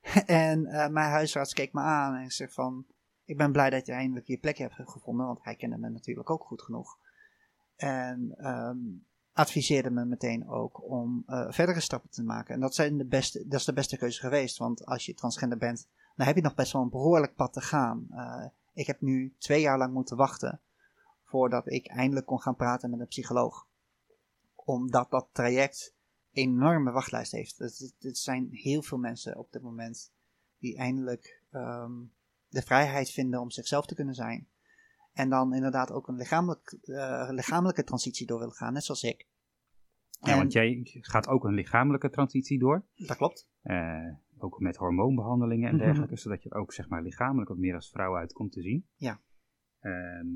[0.26, 2.86] en eh, mijn huisarts keek me aan en zegt van,
[3.24, 6.30] ik ben blij dat je eindelijk je plek hebt gevonden, want hij kende me natuurlijk
[6.30, 6.98] ook goed genoeg.
[7.76, 8.78] En ehm,
[9.32, 12.54] adviseerde me meteen ook om eh, verdere stappen te maken.
[12.54, 15.58] En dat, zijn de beste, dat is de beste keuze geweest, want als je transgender
[15.58, 18.06] bent, dan heb je nog best wel een behoorlijk pad te gaan.
[18.10, 18.44] Eh,
[18.76, 20.60] ik heb nu twee jaar lang moeten wachten
[21.24, 23.66] voordat ik eindelijk kon gaan praten met een psycholoog.
[24.54, 25.94] Omdat dat traject
[26.32, 27.58] enorme wachtlijst heeft.
[27.98, 30.12] Het zijn heel veel mensen op dit moment
[30.58, 31.92] die eindelijk ehm,
[32.48, 34.48] de vrijheid vinden om zichzelf te kunnen zijn.
[35.12, 39.26] En dan inderdaad ook een lichamelijk, eh, lichamelijke transitie door willen gaan, net zoals ik.
[40.20, 42.84] Ja, En- want jij gaat ook een lichamelijke transitie door.
[42.94, 43.48] Dat klopt.
[43.62, 45.84] Eh, ook met hormoonbehandelingen en Mhm.
[45.84, 46.16] dergelijke.
[46.16, 48.86] Zodat je er ook zeg maar, lichamelijk wat meer als vrouw uit komt te zien.
[48.94, 49.20] Ja.
[49.80, 50.26] Ehm,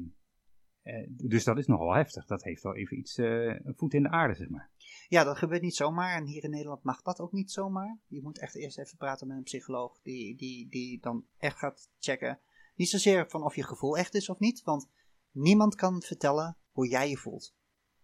[0.83, 2.27] eh, dus dat is nogal heftig.
[2.27, 4.71] Dat heeft wel even iets, een voet in de aarde, zeg maar.
[5.09, 6.17] Ja, dat gebeurt niet zomaar.
[6.17, 7.99] En hier in Nederland mag dat ook niet zomaar.
[8.07, 11.91] Je moet echt eerst even praten met een psycholoog die, die, die dan echt gaat
[11.99, 12.41] checken.
[12.75, 14.89] Niet zozeer van of je gevoel echt is of niet, want
[15.31, 17.55] niemand kan vertellen hoe jij je voelt.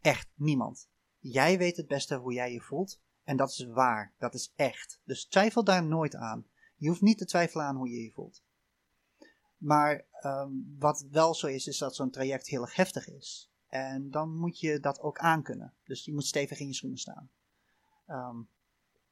[0.01, 0.91] Echt niemand.
[1.19, 3.01] Jij weet het beste hoe jij je voelt.
[3.27, 4.13] En dat is waar.
[4.19, 5.01] Dat is echt.
[5.05, 6.47] Dus twijfel daar nooit aan.
[6.77, 8.43] Je hoeft niet te twijfelen aan hoe je je voelt.
[9.57, 13.51] Maar ehm, wat wel zo is, is dat zo'n traject heel erg heftig is.
[13.69, 15.75] En dan moet je dat ook aankunnen.
[15.85, 17.31] Dus je moet stevig in je schoenen staan.
[18.07, 18.37] Ehm,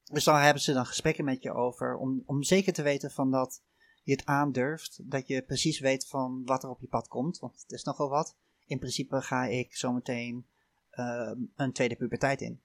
[0.04, 1.96] dus daar hebben ze dan gesprekken met je over.
[1.96, 3.62] Om, om zeker te weten van dat
[4.02, 5.00] je het aandurft.
[5.02, 7.38] Dat je precies weet van wat er op je pad komt.
[7.38, 8.36] Want het is nogal wat.
[8.66, 10.46] In principe ga ik zometeen
[10.90, 12.62] ehm, een tweede puberteit in.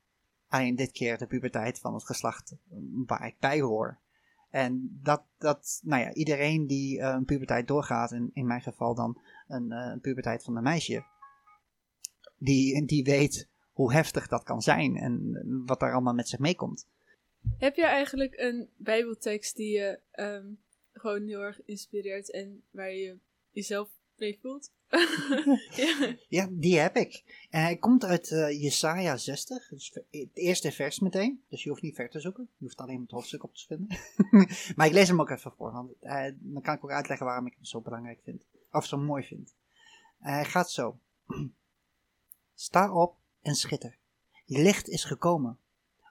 [0.49, 2.55] Alleen dit keer de puberteit van het geslacht
[3.05, 3.99] waar ik bij hoor.
[4.49, 8.95] En dat, dat nou ja, iedereen die eh, een puberteit doorgaat, en in mijn geval
[8.95, 11.05] dan een, eh, een puberteit van een meisje,
[12.37, 16.87] die, die weet hoe heftig dat kan zijn en wat daar allemaal met zich meekomt.
[17.57, 20.47] Heb je eigenlijk een bijbeltekst die je ehm,
[20.93, 23.17] gewoon heel erg inspireert en waar je
[23.51, 23.98] jezelf
[25.75, 26.15] ja.
[26.27, 27.23] Ja, die heb ik.
[27.49, 31.43] En hij komt uit eh Jesaja 60, dus het eerste vers meteen.
[31.49, 33.97] Dus je hoeft niet ver te zoeken, je hoeft alleen het hoofdstuk op te vinden.
[34.75, 37.45] maar ik lees hem ook even voor, want eh, dan kan ik ook uitleggen waarom
[37.45, 38.45] ik hem zo belangrijk vind.
[38.71, 39.55] Of zo mooi vind.
[40.19, 40.99] Eh, hij gaat zo.
[42.55, 43.97] Sta op en schitter.
[44.45, 45.57] Je licht is gekomen.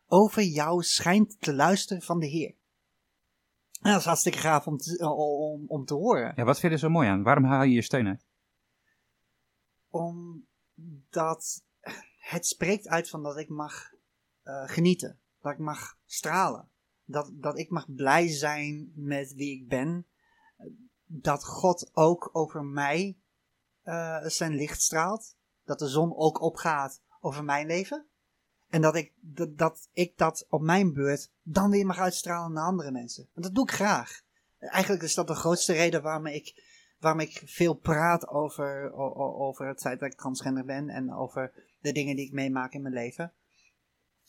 [0.07, 2.55] Over jou schijnt de luister van de Heer.
[3.81, 6.33] En dat is hartstikke gaaf om te, om, om te horen.
[6.37, 7.23] Ja, wat vind je er zo mooi aan?
[7.23, 8.29] Waarom haal je je steun uit?
[9.89, 11.65] omdat
[12.19, 13.93] het spreekt uit van dat ik mag
[14.43, 15.21] eh, genieten.
[15.41, 16.71] Dat ik mag stralen.
[17.05, 20.07] Dat, dat ik mag blij zijn met wie ik ben.
[21.05, 23.19] Dat God ook over mij
[23.83, 25.37] eh, zijn licht straalt.
[25.65, 28.09] Dat de zon ook opgaat over mijn leven.
[28.71, 32.65] En dat ik dat, dat ik dat op mijn beurt dan weer mag uitstralen naar
[32.65, 33.29] andere mensen.
[33.35, 34.21] En dat doe ik graag.
[34.59, 36.67] Eigenlijk is dat de grootste reden waarom ik
[36.99, 38.93] waarom ik veel praat over,
[39.39, 42.83] over het feit dat ik transgender ben en over de dingen die ik meemaak in
[42.83, 43.33] mijn leven.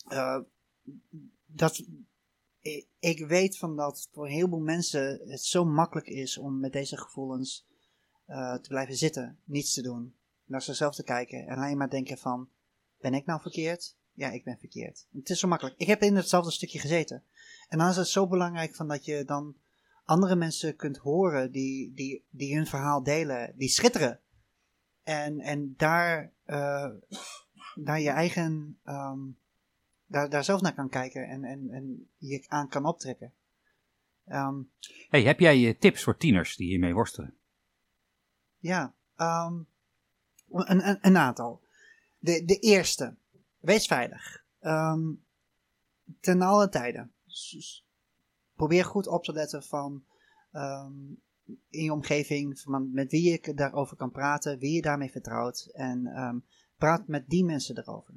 [0.08, 0.40] Eh,
[1.46, 1.84] dat,
[3.00, 6.98] ik, weet van dat voor heel veel mensen het zo makkelijk is om met deze
[6.98, 7.68] gevoelens
[8.26, 12.18] eh, te blijven zitten, niets te doen, naar zichzelf te kijken en alleen maar denken
[12.18, 12.50] van,
[13.00, 13.98] ben ik nou verkeerd?
[14.20, 15.08] Ja, ik ben verkeerd.
[15.14, 15.78] Het is zo makkelijk.
[15.78, 17.24] Ik heb in hetzelfde stukje gezeten.
[17.68, 19.56] En dan is het zo belangrijk van dat je dan
[20.04, 24.20] andere mensen kunt horen die, die, die hun verhaal delen, die schitteren.
[25.04, 26.90] En, en daar, uh,
[27.76, 29.38] daar je eigen, um,
[30.06, 33.34] daar, daar zelf naar kan kijken en, en, en je aan kan optrekken.
[34.28, 34.70] Um,
[35.10, 37.34] hey, heb jij tips voor tieners die hiermee worstelen?
[38.58, 39.68] Ja, um,
[40.50, 41.62] een, een, een, aantal.
[42.18, 43.16] De, de eerste,
[43.60, 44.44] wees veilig.
[44.62, 45.26] Um,
[46.20, 47.14] ten alle tijden.
[48.56, 50.04] Probeer goed op te letten van
[50.52, 51.22] um,
[51.70, 55.70] in je omgeving, van met wie je daarover kan praten, wie je daarmee vertrouwt.
[55.72, 56.46] En um,
[56.78, 58.14] praat met die mensen erover.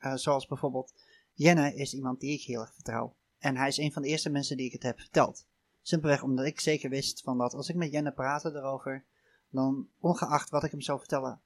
[0.00, 0.94] Uh, zoals bijvoorbeeld,
[1.32, 3.16] Jenne is iemand die ik heel erg vertrouw.
[3.38, 5.46] En hij is een van de eerste mensen die ik het heb verteld.
[5.82, 9.04] Simpelweg omdat ik zeker wist van dat als ik met Jenne praatte erover,
[9.48, 11.40] dan ongeacht wat ik hem zou vertellen,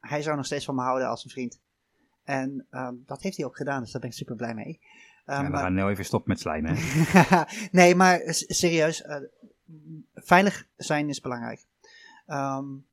[0.00, 1.60] hij zou nog steeds van me houden als een vriend.
[2.26, 4.80] En um, dat heeft hij ook gedaan, dus daar ben ik super blij mee.
[5.26, 6.76] Um, ja, we gaan nu even stoppen met slijmen.
[7.80, 9.16] nee, maar serieus, uh,
[10.14, 11.66] veilig zijn is belangrijk.
[12.26, 12.86] Um,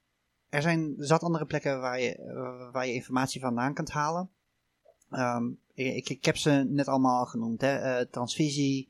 [0.50, 4.30] er zijn zat andere plekken waar je, waar je informatie vandaan kunt halen.
[5.74, 7.62] Ik, ik, heb ze net allemaal al genoemd.
[7.62, 8.00] Hè?
[8.00, 8.90] Uh, transvisie,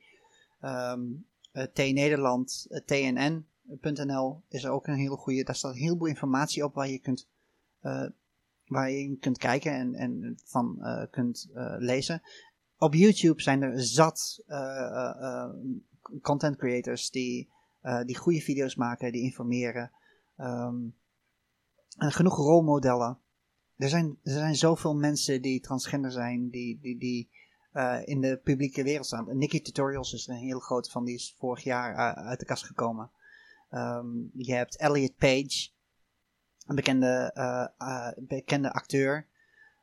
[0.61, 1.25] um,
[1.73, 5.43] T Nederland, TNN.nl is er ook een hele goede.
[5.43, 7.27] Daar staat een heleboel informatie op waar je kunt,
[8.65, 10.79] waar je kunt kijken en, en van
[11.11, 12.21] kunt lezen.
[12.77, 14.43] Op YouTube zijn er zat
[16.21, 17.51] content creators die
[18.05, 19.91] die goede video's maken, die informeren.
[20.37, 20.95] Um,
[21.97, 23.17] en genoeg rolmodellen.
[23.77, 27.29] Er zijn, er zijn zoveel mensen die transgender zijn, die, die, die
[28.05, 29.37] in de publieke wereld staan.
[29.37, 33.11] Nikki Tutorials is een heel grote van, die is vorig jaar uit de kast gekomen.
[33.71, 35.69] Um, je hebt Elliot Page,
[36.67, 37.33] een bekende,
[38.17, 39.27] bekende acteur,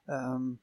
[0.06, 0.60] um,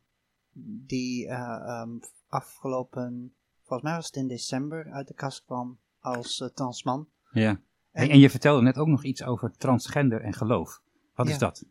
[0.85, 7.07] die um, afgelopen, volgens mij was het in december, uit de kast kwam als transman.
[7.31, 7.59] Ja.
[7.91, 10.81] En, en, je vertelde net ook nog iets over transgender en geloof.
[11.15, 11.65] Wat is dat?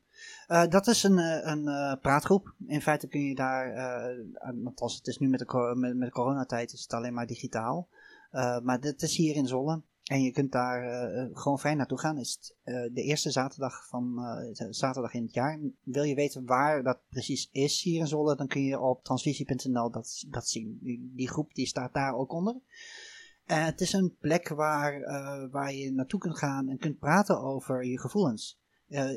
[0.48, 2.54] Uh, dat is een, eh, een uh, praatgroep.
[2.66, 6.14] In feite kun je daar, uh, althans het is nu met de, met, met de
[6.14, 7.88] coronatijd, is het alleen maar digitaal.
[8.62, 9.84] maar dit is hier in Zollen.
[10.06, 12.18] En je kunt daar gewoon vrij naartoe gaan.
[12.18, 12.54] Is het
[12.94, 14.18] de eerste zaterdag van
[14.70, 15.60] zaterdag in het jaar.
[15.82, 19.90] Wil je weten waar dat precies is hier in Zollen, dan kun je op transvisie.nl
[19.90, 20.78] dat, dat zien.
[21.14, 22.60] Die, groep die staat daar ook onder.
[23.44, 25.00] Het is een plek waar,
[25.50, 28.60] waar je naartoe kunt gaan en kunt praten over je gevoelens.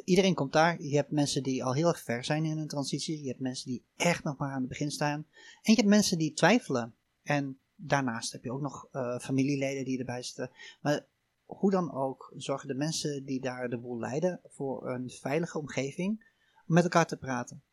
[0.03, 0.81] Iedereen komt daar.
[0.81, 3.21] Je hebt mensen die al heel erg ver zijn in hun transitie.
[3.21, 5.25] Je hebt mensen die echt nog maar aan het begin staan.
[5.61, 6.95] En je hebt mensen die twijfelen.
[7.23, 8.87] En daarnaast heb je ook nog
[9.21, 10.51] familieleden die erbij zitten.
[10.81, 11.05] Maar
[11.45, 16.25] hoe dan ook zorgen de mensen die daar de boel leiden voor een veilige omgeving
[16.67, 17.63] om met elkaar te praten.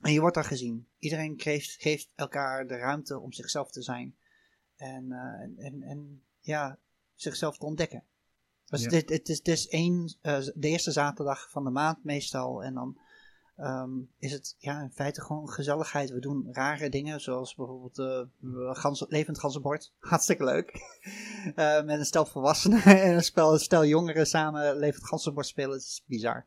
[0.00, 0.88] En je wordt daar gezien.
[0.98, 4.16] Iedereen geeft, geeft elkaar de ruimte om zichzelf te zijn.
[4.76, 6.78] En, uh, en, en ja,
[7.14, 8.04] zichzelf te ontdekken.
[8.64, 8.88] Dus ja.
[8.88, 12.64] dit, het, is, het is één, uh, de eerste zaterdag van de maand meestal.
[12.64, 12.98] En dan
[13.58, 16.10] um, is het ja, in feite gewoon gezelligheid.
[16.10, 19.92] We doen rare dingen, zoals bijvoorbeeld uh, gans, levend ganzenbord.
[19.98, 20.72] Hartstikke leuk.
[21.56, 25.70] uh, met een stel volwassenen en een, spel, stel jongeren samen levend ganzenbord spelen.
[25.70, 26.46] Dat is bizar.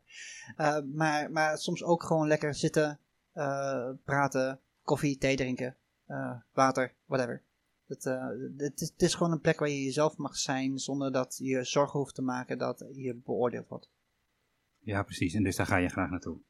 [0.56, 2.98] Uh, maar, maar soms ook gewoon lekker zitten,
[4.04, 5.76] praten, koffie, thee drinken,
[6.52, 7.42] water, whatever.
[7.86, 8.04] Het,
[8.56, 11.64] het, is, het, is, gewoon een plek waar je jezelf mag zijn zonder dat je
[11.64, 13.90] zorgen hoeft te maken dat je beoordeeld wordt.
[14.78, 15.34] Ja, precies.
[15.34, 16.40] En dus daar ga je graag naartoe.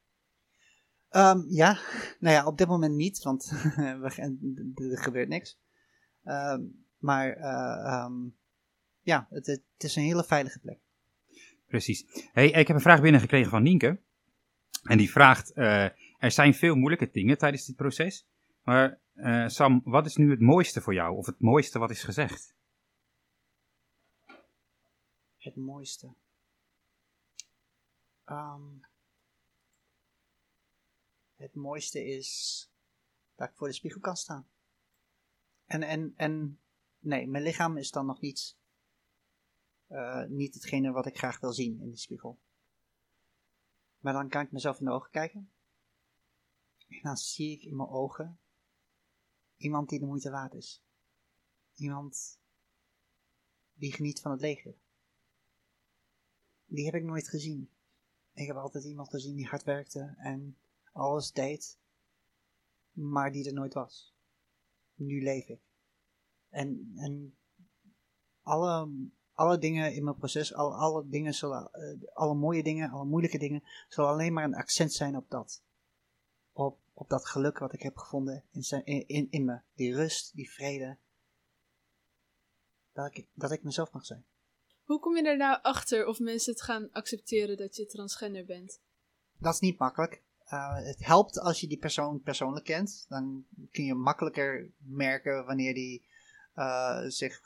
[1.15, 1.79] Um, ja,
[2.19, 5.59] nou ja, op dit moment niet, want er gebeurt niks.
[6.23, 8.37] Um, maar uh, um,
[9.01, 10.79] ja, het, het, is een hele veilige plek.
[11.67, 12.05] Precies.
[12.31, 14.01] Hey, ik heb een vraag binnengekregen van Nienke.
[14.83, 15.83] En die vraagt, uh,
[16.17, 18.27] er zijn veel moeilijke dingen tijdens dit proces.
[18.63, 21.17] Maar uh, Sam, wat is nu het mooiste voor jou?
[21.17, 22.55] Of het mooiste wat is gezegd?
[25.37, 26.13] Het mooiste.
[28.25, 28.81] Um,
[31.35, 32.69] het mooiste is
[33.35, 34.47] dat ik voor de spiegel kan staan.
[35.65, 36.61] En, en, en
[36.99, 38.57] nee, mijn lichaam is dan nog niet,
[39.89, 42.39] uh, niet hetgene wat ik graag wil zien in die spiegel.
[43.99, 45.51] Maar dan kan ik mezelf in de ogen kijken.
[46.87, 48.37] En dan zie ik in mijn ogen
[49.63, 50.83] Iemand die de moeite waard is.
[51.75, 52.39] Iemand
[53.73, 54.75] die geniet van het leger.
[56.65, 57.69] Die heb ik nooit gezien.
[58.33, 60.57] Ik heb altijd iemand gezien die hard werkte en
[60.93, 61.79] alles deed,
[62.91, 64.15] maar die er nooit was.
[64.93, 65.61] Nu leef ik.
[66.49, 67.37] En, en
[68.41, 68.89] alle
[69.33, 73.37] alle dingen in mijn proces, alle, alle dingen zullen, eh, alle mooie dingen, alle moeilijke
[73.37, 75.63] dingen, zullen alleen maar een accent zijn op dat.
[76.51, 79.61] Op, op dat geluk wat ik heb gevonden in, zijn, in, in, in me.
[79.75, 80.97] Die rust, die vrede.
[82.91, 84.25] Dat ik, dat ik mezelf mag zijn.
[84.83, 88.81] Hoe kom je er nou achter of mensen het gaan accepteren dat je transgender bent?
[89.37, 90.23] Dat is niet makkelijk.
[90.83, 93.05] Het helpt als je die persoon persoonlijk kent.
[93.09, 96.05] Dan kun je makkelijker merken wanneer die
[96.55, 97.41] uh, zich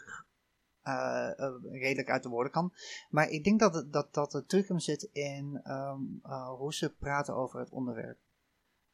[0.84, 1.30] uh,
[1.72, 2.74] redelijk uit de woorden kan.
[3.10, 6.20] Maar ik denk dat, het, dat, dat de truc hem zit in um,
[6.58, 8.18] hoe ze praten over het onderwerp.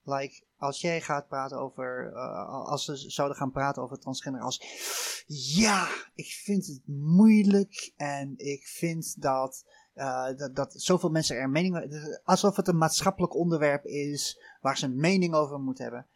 [0.05, 2.13] Like, als jij gaat praten over,
[2.65, 4.61] als ze zouden gaan praten over transgender als,
[5.27, 11.49] ja, ik vind het moeilijk en ik vind dat, uh, dat, dat zoveel mensen er
[11.49, 16.07] mening alsof het een maatschappelijk onderwerp is waar ze een mening over moeten hebben.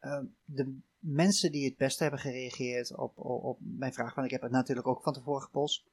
[0.00, 4.32] Uh, de mensen die het beste hebben gereageerd op, op, op, mijn vraag, want ik
[4.32, 5.84] heb het natuurlijk ook van tevoren gepost,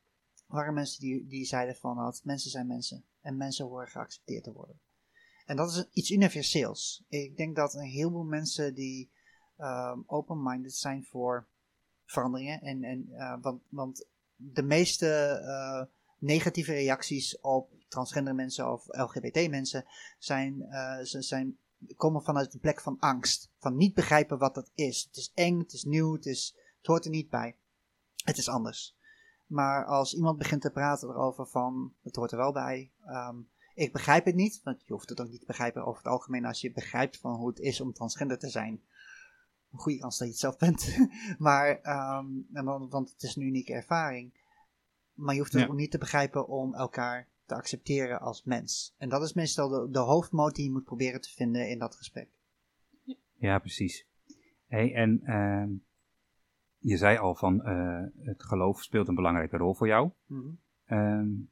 [0.46, 4.54] waren mensen die, die zeiden van, dat mensen zijn mensen en mensen horen geaccepteerd te
[4.54, 4.80] worden.
[5.46, 7.04] En dat is iets universeels.
[7.10, 9.12] Ik denk dat een heleboel mensen die
[9.58, 11.48] um, open-minded zijn voor
[12.06, 12.62] veranderingen.
[12.62, 19.50] En, en, uh, want, want de meeste uh, negatieve reacties op transgender mensen of LGBT
[19.50, 19.86] mensen
[20.18, 21.58] zijn, uh, zijn,
[21.96, 23.52] komen vanuit een plek van angst.
[23.58, 25.04] Van niet begrijpen wat dat is.
[25.04, 27.58] Het is eng, het is nieuw, het, is, het hoort er niet bij.
[28.24, 28.96] Het is anders.
[29.46, 32.92] Maar als iemand begint te praten erover van het hoort er wel bij.
[33.06, 36.12] Um, ik begrijp het niet, want je hoeft het ook niet te begrijpen over het
[36.12, 38.82] algemeen als je begrijpt van hoe het is om transgender te zijn.
[39.72, 40.98] Een goede kans dat je het zelf bent.
[41.48, 41.80] maar,
[42.18, 42.48] um,
[42.90, 44.34] want het is een unieke ervaring.
[45.18, 48.96] Maar je hoeft het ook niet te begrijpen om elkaar te accepteren als mens.
[48.98, 51.96] En dat is meestal de, de hoofdmoot die je moet proberen te vinden in dat
[51.96, 52.30] gesprek.
[53.34, 54.06] Ja, precies.
[54.68, 55.78] Hey, en uh,
[56.78, 60.12] je zei al van uh, het geloof speelt een belangrijke rol voor jou.
[60.26, 60.60] Mm -hmm.
[60.98, 61.46] uh,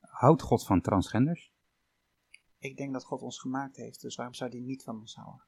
[0.00, 1.52] houdt God van transgenders?
[2.60, 5.44] ik denk dat God ons gemaakt heeft, dus waarom zou hij niet van ons houden?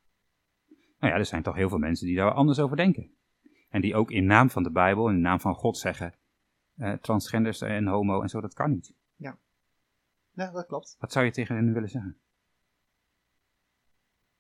[0.98, 3.10] Nou ja, er zijn toch heel veel mensen die daar anders over denken.
[3.68, 6.14] En die ook in naam van de Bijbel, in naam van God zeggen,
[6.76, 8.94] uh, transgenders en homo en zo, dat kan niet.
[9.16, 9.38] Ja.
[10.30, 10.96] ja, dat klopt.
[10.98, 12.20] Wat zou je tegen hen willen zeggen?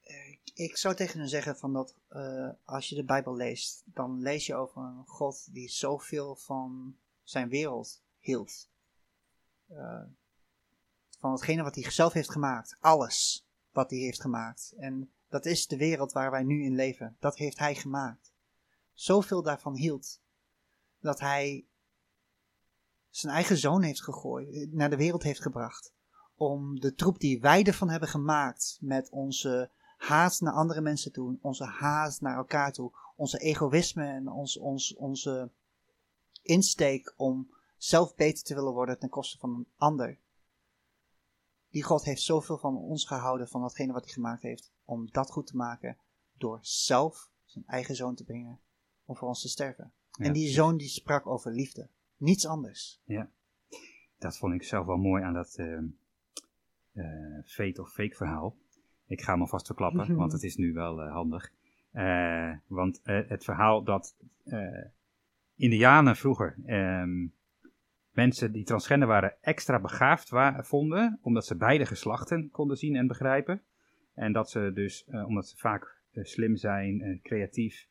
[0.00, 4.20] Ik, ik zou tegen hen zeggen van dat uh, als je de Bijbel leest, dan
[4.20, 8.70] lees je over een God die zoveel van zijn wereld hield.
[9.70, 10.02] Uh,
[11.18, 12.76] van hetgene wat hij zelf heeft gemaakt.
[12.80, 14.74] Alles wat hij heeft gemaakt.
[14.76, 17.16] En dat is de wereld waar wij nu in leven.
[17.20, 18.32] Dat heeft hij gemaakt.
[18.92, 20.20] Zoveel daarvan hield.
[21.00, 21.66] Dat hij
[23.12, 25.92] zijn eigen zoon heeft gegooid, naar de wereld heeft gebracht.
[26.34, 31.38] Om de troep die wij ervan hebben gemaakt, met onze haat naar andere mensen toe,
[31.40, 35.50] onze haat naar elkaar toe, onze egoïsme en ons, ons, onze
[36.42, 40.18] insteek om zelf beter te willen worden ten koste van een ander
[41.72, 45.30] die God heeft zoveel van ons gehouden, van datgene wat hij gemaakt heeft, om dat
[45.30, 45.98] goed te maken
[46.38, 48.60] door zelf zijn eigen zoon te brengen
[49.04, 49.92] om voor ons te sterven.
[50.10, 51.88] Ja, en die zoon die sprak over liefde,
[52.22, 53.00] niets anders.
[53.04, 53.30] Ja,
[54.18, 55.78] dat vond ik zelf wel mooi aan dat uh,
[56.92, 58.56] uh, fate of fake verhaal.
[59.06, 61.52] Ik ga hem alvast verklappen, want het is nu wel uh, handig.
[62.66, 64.16] want het verhaal dat
[65.56, 67.32] Indianen vroeger um,
[68.10, 73.06] mensen die transgender waren extra begaafd wa vonden, omdat ze beide geslachten konden zien en
[73.06, 73.62] begrijpen.
[74.14, 77.88] En dat ze dus, omdat ze vaak slim zijn en creatief,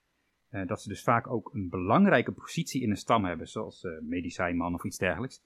[0.52, 4.74] uh, dat ze dus vaak ook een belangrijke positie in een stam hebben, zoals medicijnman
[4.74, 5.42] of iets dergelijks.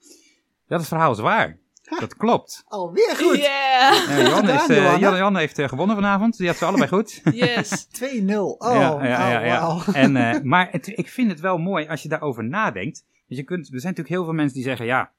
[0.67, 1.59] Dat is verhaal is waar.
[1.99, 2.63] Dat klopt.
[2.67, 3.37] Alweer goed.
[3.37, 4.27] Yeah.
[4.27, 6.37] Jan, is, uh, Jan, Jan, heeft uh, gewonnen vanavond.
[6.37, 7.21] Die had ze allebei goed.
[7.33, 7.87] Yes.
[7.87, 8.01] 2-0.
[8.35, 9.65] Oh, ja, ja, ja, ja.
[9.65, 9.95] Wow.
[9.95, 13.05] En, uh, maar het, ik vind het wel mooi als je daarover nadenkt.
[13.27, 15.11] Dus je kunt, er zijn natuurlijk heel veel mensen die zeggen, ja,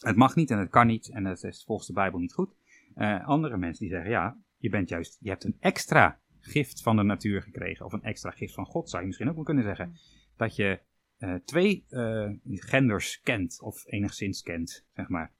[0.00, 2.54] het mag niet en het kan niet en het is volgens de Bijbel niet goed.
[2.96, 6.96] Uh, andere mensen die zeggen, ja, je bent juist, je hebt een extra gift van
[6.96, 9.64] de natuur gekregen, of een extra gift van God, zou je misschien ook wel kunnen
[9.64, 9.96] zeggen.
[10.36, 10.80] Dat je
[11.18, 15.32] uh, twee uh, genders kent, of enigszins kent, zeg maar.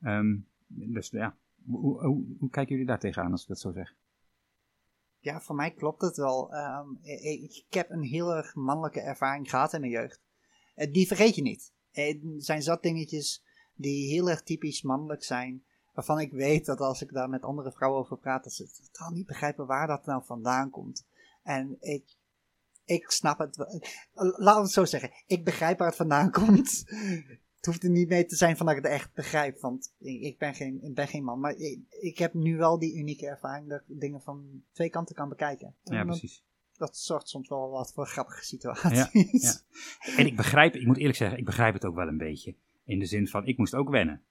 [0.00, 3.94] Um, dus ja, hoe, hoe, hoe, kijken jullie daar tegenaan als ik dat zo zeg?
[5.18, 6.54] Ja, voor mij klopt het wel.
[6.54, 10.22] Um, ik, heb een heel erg mannelijke ervaring gehad in mijn jeugd.
[10.76, 11.72] Uh, die vergeet je niet.
[11.90, 13.44] Er zijn zat dingetjes
[13.74, 15.64] die heel erg typisch mannelijk zijn.
[15.92, 19.10] Waarvan ik weet dat als ik daar met andere vrouwen over praat, dat ze totaal
[19.10, 21.06] niet begrijpen waar dat nou vandaan komt.
[21.42, 22.16] En ik,
[22.84, 23.56] ik snap het.
[24.36, 25.10] Laat het zo zeggen.
[25.26, 26.84] Ik begrijp waar het vandaan komt.
[27.56, 29.60] Het hoeft er niet mee te zijn van dat ik het echt begrijp.
[29.60, 31.40] Want ik ben geen, ik ben geen man.
[31.40, 35.14] Maar ik, ik heb nu wel die unieke ervaring dat ik dingen van twee kanten
[35.14, 35.74] kan bekijken.
[35.84, 36.42] En ja, precies
[36.82, 38.90] dat zorgt soms wel wat voor grappige situaties.
[38.90, 39.52] Ja, ja.
[40.16, 42.54] En ik begrijp, ik moet eerlijk zeggen, ik begrijp het ook wel een beetje.
[42.84, 44.22] In de zin van, ik moest ook wennen.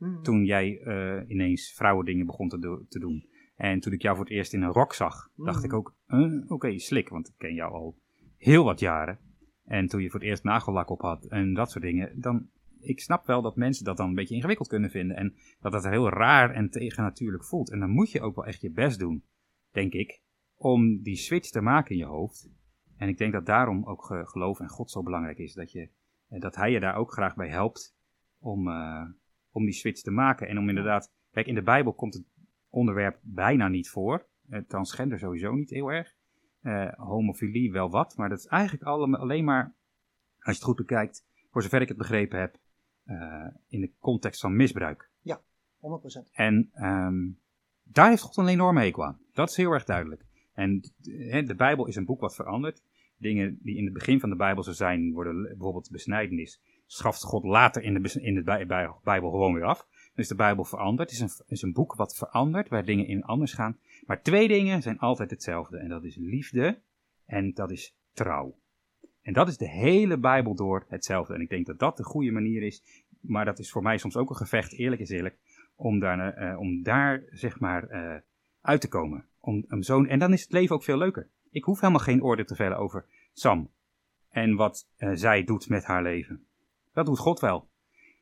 [0.00, 0.22] Mhm.
[0.22, 3.28] Toen jij eh, ineens vrouwendingen begon te, do- te doen.
[3.56, 6.32] En toen ik jou voor het eerst in een rok zag, dacht ik ook, eh,
[6.46, 7.08] oké, slik.
[7.08, 7.96] Want ik ken jou al
[8.36, 9.18] heel wat jaren.
[9.64, 12.20] En toen je voor het eerst nagellak op had en dat soort dingen.
[12.20, 12.48] Dan,
[12.80, 15.16] ik snap wel dat mensen dat dan een beetje ingewikkeld kunnen vinden.
[15.16, 17.70] En dat dat heel raar en tegennatuurlijk voelt.
[17.70, 19.24] En dan moet je ook wel echt je best doen,
[19.70, 20.20] denk ik.
[20.56, 22.48] Om die switch te maken in je hoofd.
[22.96, 25.54] En ik denk dat daarom ook ge- geloof in God zo belangrijk is.
[25.54, 25.88] Dat, je,
[26.28, 27.96] eh, dat hij je daar ook graag bij helpt
[28.38, 29.02] om, eh,
[29.52, 30.48] om die switch te maken.
[30.48, 32.24] En om inderdaad, kijk, in de Bijbel komt het
[32.68, 34.26] onderwerp bijna niet voor.
[34.48, 36.14] Eh, transgender sowieso niet heel erg.
[36.60, 39.64] Eh, homofilie wel wat, maar dat is eigenlijk allemaal, alleen maar,
[40.34, 42.58] als je het goed bekijkt, voor zover ik het begrepen heb,
[43.04, 45.10] eh, in de context van misbruik.
[45.80, 46.30] 100%.
[46.32, 47.28] En ehm,
[47.82, 49.20] daar heeft God een enorme hekel aan.
[49.32, 50.24] Dat is heel erg duidelijk.
[50.52, 52.82] En eh, de Bijbel is een boek wat verandert.
[53.16, 56.60] Dingen die in het begin van de Bijbel zo zijn, worden bijvoorbeeld besnijdenis,
[56.92, 59.86] schaft God later in de, in de Bij- Bij- Bijbel gewoon weer af.
[60.14, 61.10] Dus de Bijbel verandert.
[61.10, 63.78] Het is een, is een boek wat verandert, waar dingen in anders gaan.
[64.06, 65.78] Maar twee dingen zijn altijd hetzelfde.
[65.78, 66.78] En dat is liefde
[67.26, 68.58] en dat is trouw.
[69.22, 71.34] En dat is de hele Bijbel door hetzelfde.
[71.34, 73.04] En ik denk dat dat de goede manier is.
[73.20, 75.38] Maar dat is voor mij soms ook een gevecht, eerlijk is eerlijk
[75.74, 78.20] om daar, eh, om daar zeg maar eh,
[78.60, 79.24] uit te komen.
[79.40, 81.28] Om, zo'n en dan is het leven ook veel leuker.
[81.50, 83.70] Ik hoef helemaal geen oordeel te vellen over Sam
[84.28, 86.44] en wat eh, zij doet met haar leven.
[86.92, 87.68] Dat doet God wel.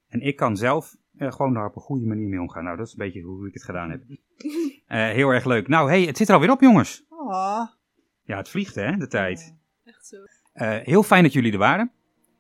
[0.09, 2.65] En ik kan zelf eh, gewoon daar op een goede manier mee omgaan.
[2.65, 4.03] Nou, dat is een beetje hoe ik het gedaan heb.
[4.87, 5.69] Eh, heel erg leuk.
[5.69, 7.05] Nou, hey, het zit er alweer op, jongens.
[7.11, 7.69] Ah,
[8.23, 9.55] Ja, het vliegt, hè, de tijd.
[9.85, 10.17] Echt zo.
[10.53, 11.93] Eh, heel fijn dat jullie er waren.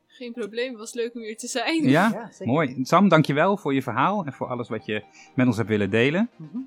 [0.07, 1.89] Geen probleem, het was leuk om hier te zijn.
[1.89, 2.47] Ja, ja, zeker.
[2.47, 2.85] mooi.
[2.85, 5.05] Sam, dankjewel voor je verhaal en voor alles wat je
[5.35, 6.31] met ons hebt willen delen.
[6.37, 6.59] Mhm.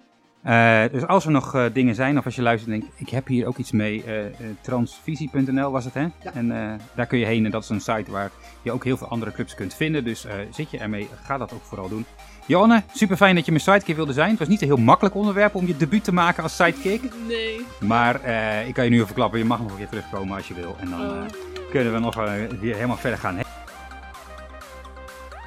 [0.43, 3.09] Eh, dus als er nog eh, dingen zijn, of als je luistert en denkt, ik
[3.09, 4.13] heb hier ook iets mee, eh,
[4.61, 6.01] transvisie.nl was het hè?
[6.01, 6.33] Ja.
[6.33, 8.31] En eh, daar kun je heen en dat is een site waar
[8.61, 10.03] je ook heel veel andere clubs kunt vinden.
[10.03, 12.05] Dus eh, zit je ermee, ga dat ook vooral doen.
[12.45, 14.29] Johanne, super fijn dat je mijn sidekick wilde zijn.
[14.29, 17.01] Het was niet een heel makkelijk onderwerp om je debuut te maken als sidekick.
[17.27, 17.65] Nee.
[17.79, 20.47] Maar eh, ik kan je nu al verklappen, je mag nog een keer terugkomen als
[20.47, 20.75] je wil.
[20.79, 21.17] En dan Oh.
[21.17, 21.23] eh,
[21.69, 23.39] kunnen we nog eh, weer helemaal verder gaan.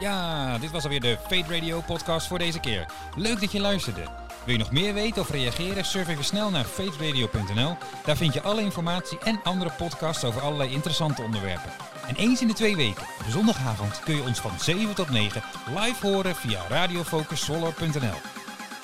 [0.01, 2.87] Ja, dit was alweer de Fate Radio podcast voor deze keer.
[3.17, 4.01] Leuk dat je luisterde.
[4.45, 5.85] Wil je nog meer weten of reageren?
[5.85, 7.77] Surf even snel naar fateradio.nl.
[8.05, 11.73] Daar vind je alle informatie en andere podcasts over allerlei interessante onderwerpen.
[12.07, 15.43] En eens in de twee weken, op zondagavond, kun je ons van 7 tot 9
[15.77, 18.19] live horen via radiofocussolar.nl.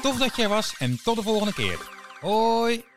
[0.02, 1.78] Tof dat je er was en tot de volgende keer.
[2.20, 2.89] Hoi!